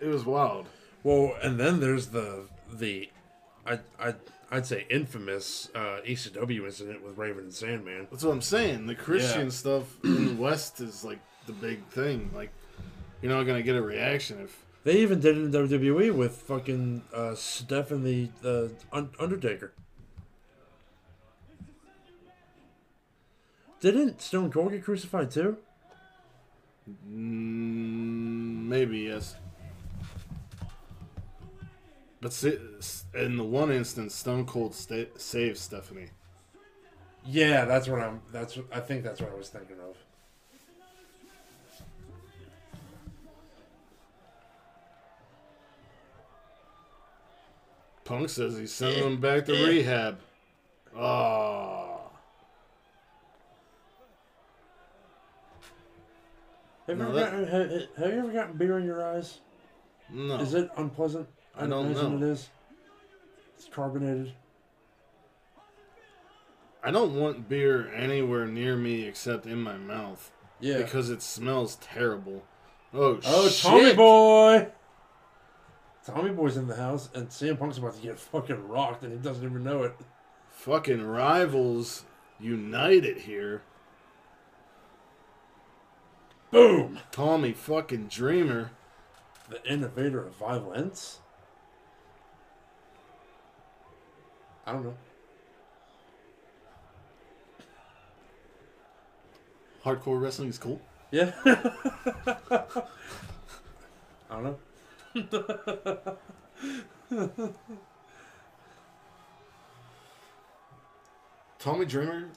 it 0.00 0.08
was 0.08 0.26
wild. 0.26 0.66
Well, 1.02 1.34
and 1.42 1.58
then 1.58 1.80
there's 1.80 2.08
the 2.08 2.48
the, 2.70 3.08
I 3.66 3.78
I 3.98 4.16
I'd 4.50 4.66
say 4.66 4.86
infamous 4.90 5.70
uh, 5.74 6.00
ECW 6.06 6.66
incident 6.66 7.02
with 7.02 7.16
Raven 7.16 7.44
and 7.44 7.54
Sandman. 7.54 8.06
That's 8.10 8.22
what 8.22 8.32
I'm 8.32 8.42
saying. 8.42 8.86
The 8.86 8.94
Christian 8.94 9.44
Yeah. 9.46 9.50
stuff 9.50 9.84
in 10.04 10.36
the 10.36 10.42
West 10.42 10.82
is 10.82 11.02
like 11.04 11.20
the 11.46 11.54
big 11.54 11.82
thing. 11.86 12.30
Like 12.34 12.50
you're 13.22 13.32
not 13.32 13.44
gonna 13.44 13.62
get 13.62 13.76
a 13.76 13.82
reaction 13.82 14.40
if 14.40 14.64
They 14.84 14.98
even 14.98 15.20
did 15.20 15.36
it 15.36 15.40
in 15.40 15.52
WWE 15.52 16.14
with 16.14 16.36
fucking 16.36 17.02
uh, 17.12 17.34
Steph 17.34 17.90
and 17.90 18.04
the 18.04 18.28
the 18.42 18.70
Undertaker. 18.92 19.72
Didn't 23.80 24.20
Stone 24.20 24.50
Cold 24.52 24.72
get 24.72 24.84
crucified 24.84 25.30
too? 25.30 25.58
Mm, 27.08 28.66
maybe 28.68 29.00
yes. 29.00 29.36
But 32.20 32.44
in 33.14 33.36
the 33.36 33.44
one 33.44 33.70
instance, 33.70 34.14
Stone 34.14 34.46
Cold 34.46 34.74
sta- 34.74 35.10
saved 35.16 35.58
Stephanie. 35.58 36.08
Yeah, 37.24 37.64
that's 37.64 37.88
what 37.88 38.00
I'm. 38.00 38.20
That's 38.32 38.56
what 38.56 38.66
I 38.72 38.80
think. 38.80 39.04
That's 39.04 39.20
what 39.20 39.30
I 39.30 39.34
was 39.34 39.48
thinking 39.48 39.76
of. 39.80 39.96
Punk 48.06 48.28
says 48.30 48.56
he's 48.56 48.72
sending 48.72 49.02
him 49.02 49.20
back 49.20 49.44
to 49.46 49.52
rehab. 49.52 50.18
Ah, 50.96 51.98
Have 56.86 56.98
you, 56.98 57.02
No, 57.04 57.12
that- 57.12 57.32
gotten, 57.32 57.46
have, 57.48 57.70
have 57.98 58.12
you 58.12 58.18
ever 58.20 58.32
gotten 58.32 58.56
beer 58.56 58.78
in 58.78 58.84
your 58.84 59.04
eyes? 59.04 59.40
no. 60.08 60.36
Is 60.36 60.54
it 60.54 60.70
unpleasant? 60.76 61.28
I 61.56 61.66
don't 61.66 61.86
imagine 61.86 62.20
know. 62.20 62.26
It 62.26 62.30
is. 62.30 62.48
It's 63.56 63.68
carbonated. 63.68 64.32
I 66.84 66.92
don't 66.92 67.14
want 67.16 67.48
beer 67.48 67.92
anywhere 67.92 68.46
near 68.46 68.76
me 68.76 69.02
except 69.04 69.46
in 69.46 69.60
my 69.60 69.76
mouth 69.76 70.30
Yeah. 70.60 70.76
because 70.78 71.10
it 71.10 71.22
smells 71.22 71.74
terrible. 71.76 72.44
Oh, 72.94 73.18
oh, 73.24 73.48
shit. 73.48 73.62
Tommy 73.68 73.94
Boy. 73.94 74.68
Tommy 76.06 76.30
Boy's 76.30 76.56
in 76.56 76.68
the 76.68 76.76
house, 76.76 77.08
and 77.14 77.28
CM 77.28 77.58
Punk's 77.58 77.78
about 77.78 77.96
to 77.96 78.00
get 78.00 78.16
fucking 78.16 78.68
rocked, 78.68 79.02
and 79.02 79.12
he 79.12 79.18
doesn't 79.18 79.44
even 79.44 79.64
know 79.64 79.82
it. 79.82 79.92
Fucking 80.50 81.02
rivals 81.02 82.04
united 82.38 83.18
here. 83.18 83.62
Boom! 86.52 87.00
Tommy 87.10 87.52
fucking 87.52 88.06
Dreamer. 88.06 88.70
The 89.50 89.64
innovator 89.68 90.24
of 90.24 90.36
violence. 90.36 91.18
I 94.64 94.72
don't 94.72 94.84
know. 94.84 94.96
Hardcore 99.84 100.20
wrestling 100.20 100.50
is 100.50 100.58
cool. 100.58 100.80
Yeah. 101.10 101.32
I 101.44 101.64
don't 104.30 104.44
know. 104.44 104.58
Tommy 111.58 111.84
Dreamer 111.86 112.28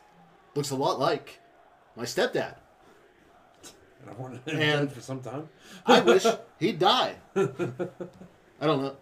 looks 0.56 0.72
a 0.72 0.76
lot 0.76 0.98
like 1.00 1.39
my 1.96 2.04
stepdad. 2.04 2.56
And 4.02 4.10
I 4.10 4.13
wanted 4.13 4.42
him 4.48 4.60
And- 4.60 4.92
for 4.92 5.02
some 5.02 5.22
time. 5.22 5.50
I 5.86 6.00
wish 6.02 6.26
he'd 6.60 6.80
die. 6.80 7.15
I 7.36 7.46
don't 8.62 8.82
know. 8.82 8.96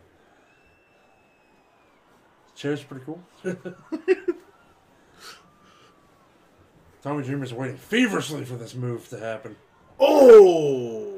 Chair's 2.56 2.82
pretty 2.84 3.06
cool. 3.06 3.22
Tommy 7.04 7.24
Dreamer's 7.24 7.54
waiting 7.54 7.78
feverishly 7.78 8.44
for 8.46 8.56
this 8.56 8.74
move 8.74 9.08
to 9.10 9.20
happen. 9.20 9.56
Oh! 10.00 11.17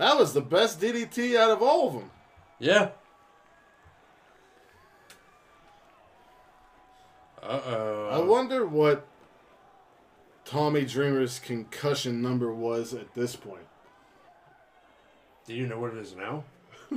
That 0.00 0.16
was 0.16 0.32
the 0.32 0.40
best 0.40 0.80
DDT 0.80 1.36
out 1.36 1.50
of 1.50 1.60
all 1.60 1.88
of 1.88 1.92
them. 1.92 2.10
Yeah. 2.58 2.88
Uh 7.42 7.60
oh. 7.66 8.08
I 8.10 8.18
wonder 8.22 8.64
what 8.64 9.06
Tommy 10.46 10.86
Dreamer's 10.86 11.38
concussion 11.38 12.22
number 12.22 12.50
was 12.50 12.94
at 12.94 13.12
this 13.12 13.36
point. 13.36 13.66
Do 15.46 15.52
you 15.52 15.66
know 15.66 15.78
what 15.78 15.92
it 15.92 15.98
is 15.98 16.16
now? 16.16 16.44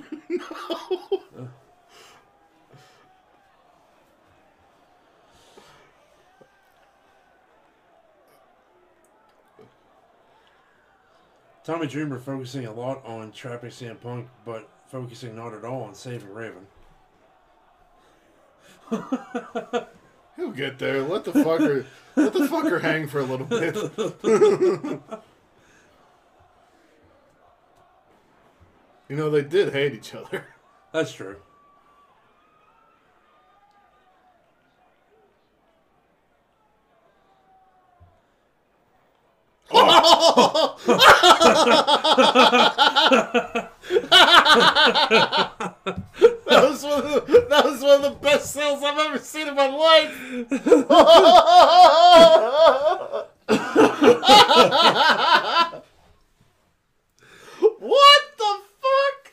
Tommy 11.63 11.87
Dreamer 11.87 12.19
focusing 12.19 12.65
a 12.65 12.73
lot 12.73 13.05
on 13.05 13.31
trapping 13.31 13.69
CM 13.69 13.99
Punk, 14.01 14.27
but 14.45 14.69
focusing 14.87 15.35
not 15.35 15.53
at 15.53 15.63
all 15.63 15.83
on 15.83 15.95
saving 15.95 16.33
Raven. 16.33 16.67
He'll 20.35 20.51
get 20.51 20.77
there. 20.77 21.01
Let 21.01 21.23
the 21.23 21.31
fucker 21.31 21.85
let 22.15 22.33
the 22.33 22.47
fucker 22.47 22.81
hang 22.81 23.07
for 23.07 23.19
a 23.19 23.23
little 23.23 23.45
bit. 23.45 23.75
you 29.09 29.15
know, 29.15 29.29
they 29.29 29.43
did 29.43 29.71
hate 29.71 29.93
each 29.93 30.13
other. 30.13 30.45
That's 30.91 31.13
true. 31.13 31.37
that 46.47 46.69
was 46.69 46.83
one 46.83 47.03
of 47.03 47.27
the, 47.27 47.45
that 47.49 47.65
was 47.65 47.81
one 47.81 47.95
of 47.95 48.01
the 48.03 48.17
best 48.21 48.51
sales 48.53 48.83
I've 48.83 48.97
ever 48.97 49.19
seen 49.19 49.47
in 49.47 49.55
my 49.55 49.67
life. 49.67 50.11
what 57.79 58.21
the 58.37 58.59
fuck? 58.81 59.31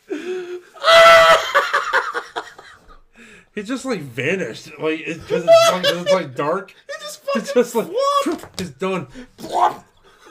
He 3.54 3.62
just 3.64 3.84
like 3.84 4.00
vanished, 4.00 4.70
like 4.78 5.04
because 5.04 5.44
it's, 5.44 5.72
like, 5.72 5.84
it's, 5.84 6.12
like 6.12 6.34
dark. 6.34 6.72
It 6.88 7.00
just 7.00 7.22
fucking 7.24 7.42
it's 7.42 7.52
just 7.52 7.74
like, 7.74 7.88
flop. 8.24 8.52
it's 8.60 8.70
done. 8.70 9.08
Plop. 9.36 9.84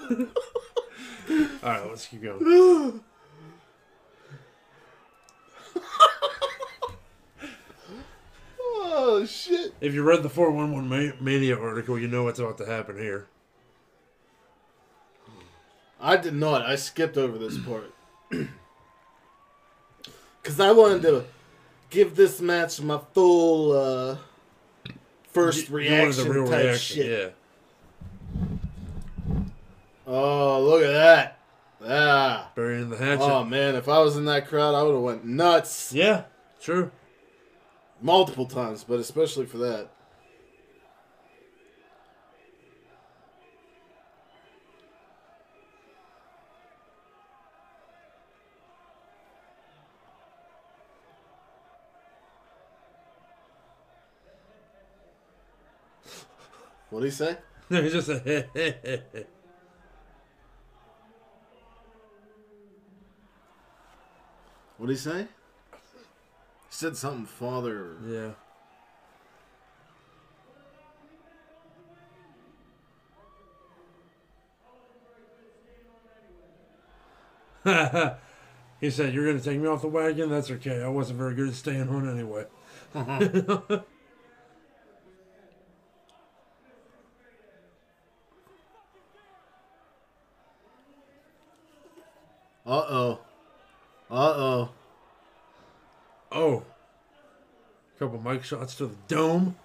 All 1.64 1.70
right, 1.70 1.88
let's 1.90 2.06
keep 2.08 2.24
going. 2.24 3.02
Oh 8.62 9.26
shit. 9.26 9.74
If 9.82 9.94
you 9.94 10.04
read 10.04 10.24
the 10.24 10.30
411 10.30 10.88
Ma- 10.90 11.14
Mania 11.24 11.58
article, 11.60 11.98
you 11.98 12.08
know 12.08 12.24
what's 12.24 12.40
about 12.40 12.58
to 12.60 12.66
happen 12.66 12.98
here. 12.98 13.28
I 16.02 16.18
did 16.18 16.34
not. 16.34 16.66
I 16.66 16.76
skipped 16.76 17.18
over 17.18 17.38
this 17.38 17.58
part. 17.60 17.94
Because 20.42 20.62
I 20.62 20.72
wanted 20.72 21.02
to 21.04 21.26
give 21.90 22.16
this 22.16 22.40
match 22.40 22.80
my 22.82 23.00
full 23.14 23.74
uh, 23.74 24.18
first 25.32 25.70
You- 25.70 25.80
you 25.80 25.92
wanted 25.92 26.18
reaction 26.18 26.46
type 26.48 26.76
shit. 26.78 27.06
yeah. 27.06 27.30
Oh, 30.12 30.64
look 30.64 30.82
at 30.82 30.92
that. 30.92 31.40
Ah. 31.86 32.52
Burying 32.56 32.90
the 32.90 32.98
hatchet. 32.98 33.22
Oh 33.22 33.44
man, 33.44 33.76
if 33.76 33.88
I 33.88 34.00
was 34.00 34.18
in 34.18 34.26
that 34.26 34.48
crowd, 34.48 34.74
I 34.74 34.82
would 34.82 34.96
have 34.96 35.04
went 35.04 35.24
nuts 35.24 35.94
yeah, 35.94 36.24
true. 36.60 36.90
multiple 38.02 38.48
times, 38.48 38.84
but 38.84 39.00
especially 39.00 39.46
for 39.46 39.60
that. 39.60 39.92
What'd 56.90 57.08
he 57.08 57.16
say? 57.16 57.38
He's 57.70 57.94
just 57.94 58.10
a 58.10 59.28
What'd 64.90 65.04
he 65.04 65.10
say? 65.12 65.28
He 65.72 66.72
said 66.72 66.98
something 66.98 67.28
father. 67.28 67.96
yeah. 77.64 78.16
he 78.82 78.90
said, 78.90 79.14
"You're 79.14 79.28
gonna 79.28 79.40
take 79.40 79.60
me 79.60 79.68
off 79.68 79.84
the 79.84 79.90
wagon. 79.90 80.32
That's 80.32 80.50
okay. 80.50 80.82
I 80.82 80.88
wasn't 80.88 81.20
very 81.20 81.36
good 81.36 81.50
at 81.50 81.54
staying 81.54 81.88
on 81.90 82.10
anyway." 82.10 82.48
Uh 92.66 92.86
oh. 92.90 93.20
Uh 94.12 94.34
oh. 94.36 94.70
Oh, 96.32 96.64
couple 98.20 98.32
mic 98.32 98.44
shots 98.44 98.76
to 98.76 98.88
the 98.88 98.96
dome. 99.08 99.56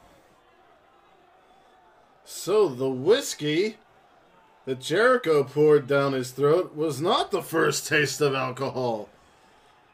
So 2.24 2.68
the 2.68 2.88
whiskey 2.88 3.76
that 4.64 4.80
Jericho 4.80 5.44
poured 5.44 5.86
down 5.86 6.12
his 6.12 6.30
throat 6.30 6.74
was 6.74 7.00
not 7.00 7.30
the 7.30 7.42
first 7.42 7.86
taste 7.86 8.20
of 8.20 8.34
alcohol 8.34 9.08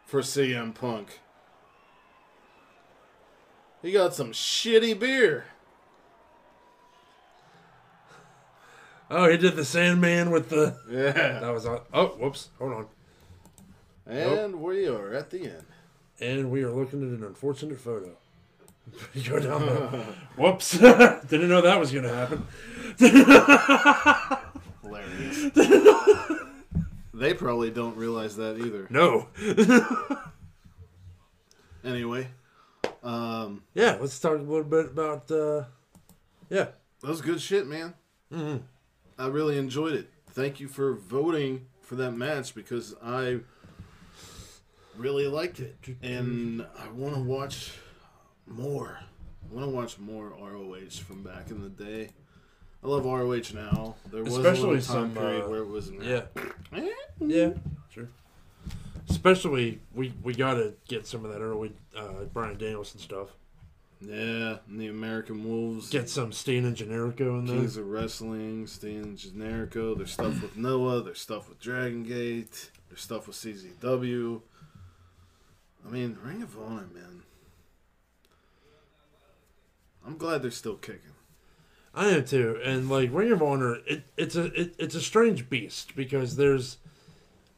for 0.06 0.20
CM 0.20 0.74
Punk. 0.74 1.20
He 3.82 3.92
got 3.92 4.14
some 4.14 4.32
shitty 4.32 4.98
beer. 4.98 5.46
Oh, 9.10 9.28
he 9.28 9.36
did 9.36 9.56
the 9.56 9.64
Sandman 9.64 10.30
with 10.30 10.50
the. 10.50 10.76
Yeah. 10.88 11.40
That 11.40 11.52
was 11.52 11.66
on. 11.66 11.80
Oh, 11.92 12.08
whoops. 12.08 12.50
Hold 12.58 12.72
on. 12.72 12.86
And 14.06 14.60
we 14.60 14.86
are 14.86 15.12
at 15.12 15.30
the 15.30 15.44
end. 15.44 15.66
And 16.20 16.50
we 16.50 16.62
are 16.62 16.70
looking 16.70 17.02
at 17.02 17.18
an 17.18 17.24
unfortunate 17.24 17.80
photo. 17.80 18.16
Go 19.28 19.38
down 19.38 19.66
there. 19.66 20.04
Whoops. 20.36 20.78
Didn't 20.78 21.48
know 21.48 21.60
that 21.62 21.78
was 21.78 21.92
going 21.92 22.04
to 22.04 22.14
happen. 22.14 22.46
Hilarious. 24.82 25.50
they 27.14 27.34
probably 27.34 27.70
don't 27.70 27.96
realize 27.96 28.36
that 28.36 28.58
either. 28.58 28.86
No. 28.90 29.28
Anyway, 31.84 32.28
um, 33.02 33.62
yeah, 33.74 33.96
let's 34.00 34.18
talk 34.20 34.38
a 34.38 34.42
little 34.42 34.64
bit 34.64 34.86
about. 34.86 35.30
Uh, 35.30 35.64
yeah. 36.50 36.68
that 37.00 37.08
was 37.08 37.22
good 37.22 37.40
shit, 37.40 37.66
man. 37.66 37.94
Mm-hmm. 38.32 38.58
I 39.18 39.26
really 39.28 39.56
enjoyed 39.56 39.94
it. 39.94 40.10
Thank 40.30 40.60
you 40.60 40.68
for 40.68 40.94
voting 40.94 41.66
for 41.80 41.94
that 41.96 42.12
match 42.12 42.54
because 42.54 42.94
I 43.02 43.40
really 44.96 45.26
liked 45.26 45.60
it, 45.60 45.76
and 46.02 46.66
I 46.78 46.90
want 46.90 47.14
to 47.14 47.22
watch 47.22 47.72
more. 48.50 48.98
I 49.50 49.54
want 49.54 49.66
to 49.66 49.70
watch 49.70 49.98
more 49.98 50.28
ROH 50.40 50.90
from 51.06 51.22
back 51.22 51.50
in 51.50 51.62
the 51.62 51.68
day. 51.68 52.10
I 52.82 52.86
love 52.86 53.04
ROH 53.04 53.52
now. 53.54 53.96
There 54.10 54.22
was 54.22 54.36
a 54.36 54.40
Especially 54.40 54.76
little 54.76 54.94
time 54.94 55.12
some, 55.12 55.14
period 55.14 55.44
uh, 55.44 55.48
where 55.48 55.60
it 55.60 55.68
was 55.68 55.90
Yeah. 56.00 56.22
Eh? 56.74 56.88
Yeah. 57.20 57.50
Sure. 57.92 58.08
Especially, 59.08 59.80
we, 59.94 60.12
we 60.22 60.34
got 60.34 60.54
to 60.54 60.74
get 60.88 61.06
some 61.06 61.24
of 61.24 61.32
that 61.32 61.40
early 61.40 61.72
uh, 61.96 62.24
Bryan 62.32 62.56
Danielson 62.56 63.00
stuff. 63.00 63.28
yeah, 64.00 64.58
and 64.68 64.80
the 64.80 64.86
American 64.88 65.44
Wolves. 65.44 65.90
Get 65.90 66.08
some 66.08 66.32
Steen 66.32 66.64
and 66.64 66.76
Generico 66.76 67.38
in 67.40 67.46
there. 67.46 67.56
Kings 67.56 67.76
of 67.76 67.86
Wrestling, 67.86 68.66
Stan 68.66 69.16
Generico. 69.16 69.96
There's 69.96 70.12
stuff 70.12 70.40
with 70.40 70.56
Noah. 70.56 71.02
There's 71.02 71.20
stuff 71.20 71.48
with 71.48 71.60
Dragon 71.60 72.04
Gate. 72.04 72.70
There's 72.88 73.02
stuff 73.02 73.26
with 73.26 73.36
CZW. 73.36 74.40
I 75.86 75.90
mean, 75.90 76.16
Ring 76.22 76.42
of 76.42 76.56
Honor, 76.58 76.88
man. 76.94 77.19
I'm 80.06 80.16
glad 80.16 80.42
they're 80.42 80.50
still 80.50 80.76
kicking. 80.76 81.12
I 81.94 82.08
am 82.08 82.24
too, 82.24 82.60
and 82.64 82.88
like 82.88 83.10
Ring 83.12 83.32
of 83.32 83.42
Honor, 83.42 83.78
it, 83.86 84.04
it's 84.16 84.36
a 84.36 84.44
it, 84.58 84.74
it's 84.78 84.94
a 84.94 85.00
strange 85.00 85.50
beast 85.50 85.96
because 85.96 86.36
there's 86.36 86.78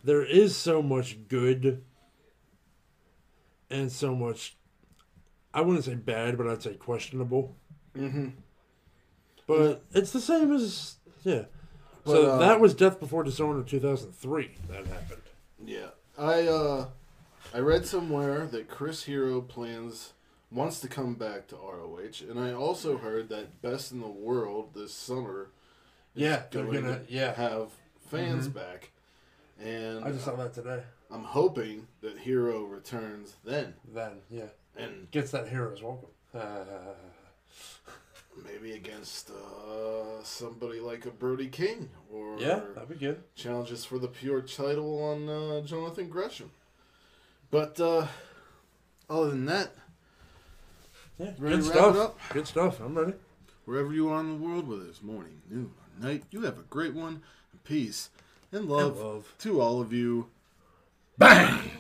there 0.03 0.25
is 0.25 0.57
so 0.57 0.83
much 0.83 1.29
good 1.29 1.85
and 3.71 3.93
so 3.93 4.15
much 4.15 4.57
I 5.55 5.61
wouldn't 5.61 5.85
say 5.85 5.95
bad, 5.95 6.39
but 6.39 6.49
I'd 6.49 6.63
say 6.63 6.75
questionable. 6.75 7.55
Mm-hmm. 7.97 8.29
But 9.47 9.85
it's 9.93 10.13
the 10.13 10.21
same 10.21 10.53
as 10.53 10.97
yeah. 11.25 11.45
But, 12.05 12.13
so 12.13 12.31
uh, 12.33 12.39
that 12.39 12.59
was 12.59 12.75
Death 12.75 12.99
Before 12.99 13.23
Dishonor 13.23 13.63
2003. 13.63 14.51
That 14.69 14.87
happened. 14.87 15.23
Yeah, 15.65 15.89
I 16.19 16.47
uh, 16.47 16.87
I 17.53 17.59
read 17.59 17.87
somewhere 17.87 18.47
that 18.47 18.69
Chris 18.69 19.05
Hero 19.05 19.41
plans 19.41 20.15
wants 20.53 20.81
to 20.81 20.89
come 20.89 21.15
back 21.15 21.49
to 21.49 21.57
ROH, 21.57 22.23
and 22.29 22.39
I 22.39 22.53
also 22.53 22.99
heard 22.99 23.29
that 23.31 23.63
Best 23.63 23.93
in 23.93 24.01
the 24.01 24.07
World 24.09 24.71
this 24.75 24.93
summer. 24.93 25.51
is 26.15 26.23
Yeah, 26.23 26.43
they're 26.51 26.65
going 26.65 26.83
gonna- 26.83 27.05
to 27.05 27.13
yeah. 27.13 27.33
have 27.35 27.71
fans 28.11 28.49
back, 28.49 28.91
and 29.59 30.05
I 30.05 30.13
just 30.13 30.25
saw 30.25 30.37
that 30.37 30.53
today. 30.55 30.83
I'm 31.11 31.25
hoping 31.25 31.89
that 32.01 32.19
Hero 32.19 32.63
returns 32.65 33.37
then, 33.45 33.75
Then 33.93 34.23
yeah, 34.31 34.47
and 34.77 35.11
gets 35.11 35.31
that 35.33 35.49
hero's 35.49 35.83
welcome. 35.83 36.09
Uh, 36.35 36.95
maybe 38.45 38.73
against 38.73 39.31
uh, 39.31 40.23
somebody 40.25 40.81
like 40.81 41.05
a 41.05 41.11
Brody 41.11 41.49
King 41.49 41.91
or 42.11 42.39
yeah, 42.39 42.61
that'd 42.75 42.89
be 42.89 42.95
good. 42.95 43.23
challenges 43.35 43.85
for 43.85 43.99
the 43.99 44.09
pure 44.09 44.41
title 44.41 45.03
on 45.03 45.29
uh, 45.29 45.61
Jonathan 45.63 46.09
Gresham. 46.09 46.51
But 47.51 47.79
uh, 47.79 48.07
other 49.11 49.29
than 49.31 49.45
that, 49.47 49.75
Yeah, 51.19 51.31
Ready 51.39 51.57
good 51.57 51.65
to 51.65 51.69
wrap 51.71 51.77
it 51.77 51.95
stuff. 51.95 51.97
up? 51.97 52.19
Good 52.31 52.47
stuff. 52.47 52.81
I'm 52.81 52.97
ready. 52.99 53.13
wherever 53.65 53.93
you 53.93 54.09
are 54.09 54.21
in 54.21 54.29
the 54.41 54.47
world, 54.47 54.69
whether 54.69 54.85
it's 54.87 55.03
morning, 55.03 55.41
noon, 55.51 55.71
or 56.01 56.05
night, 56.09 56.25
you 56.31 56.43
have 56.43 56.59
a 56.59 56.63
great 56.63 56.95
one. 56.95 57.23
And 57.53 57.65
peace 57.65 58.11
and 58.51 58.69
love, 58.69 58.99
love. 58.99 59.35
to 59.41 59.61
all 59.61 59.81
of 59.81 59.93
you. 59.93 60.29
Bang. 61.19 61.71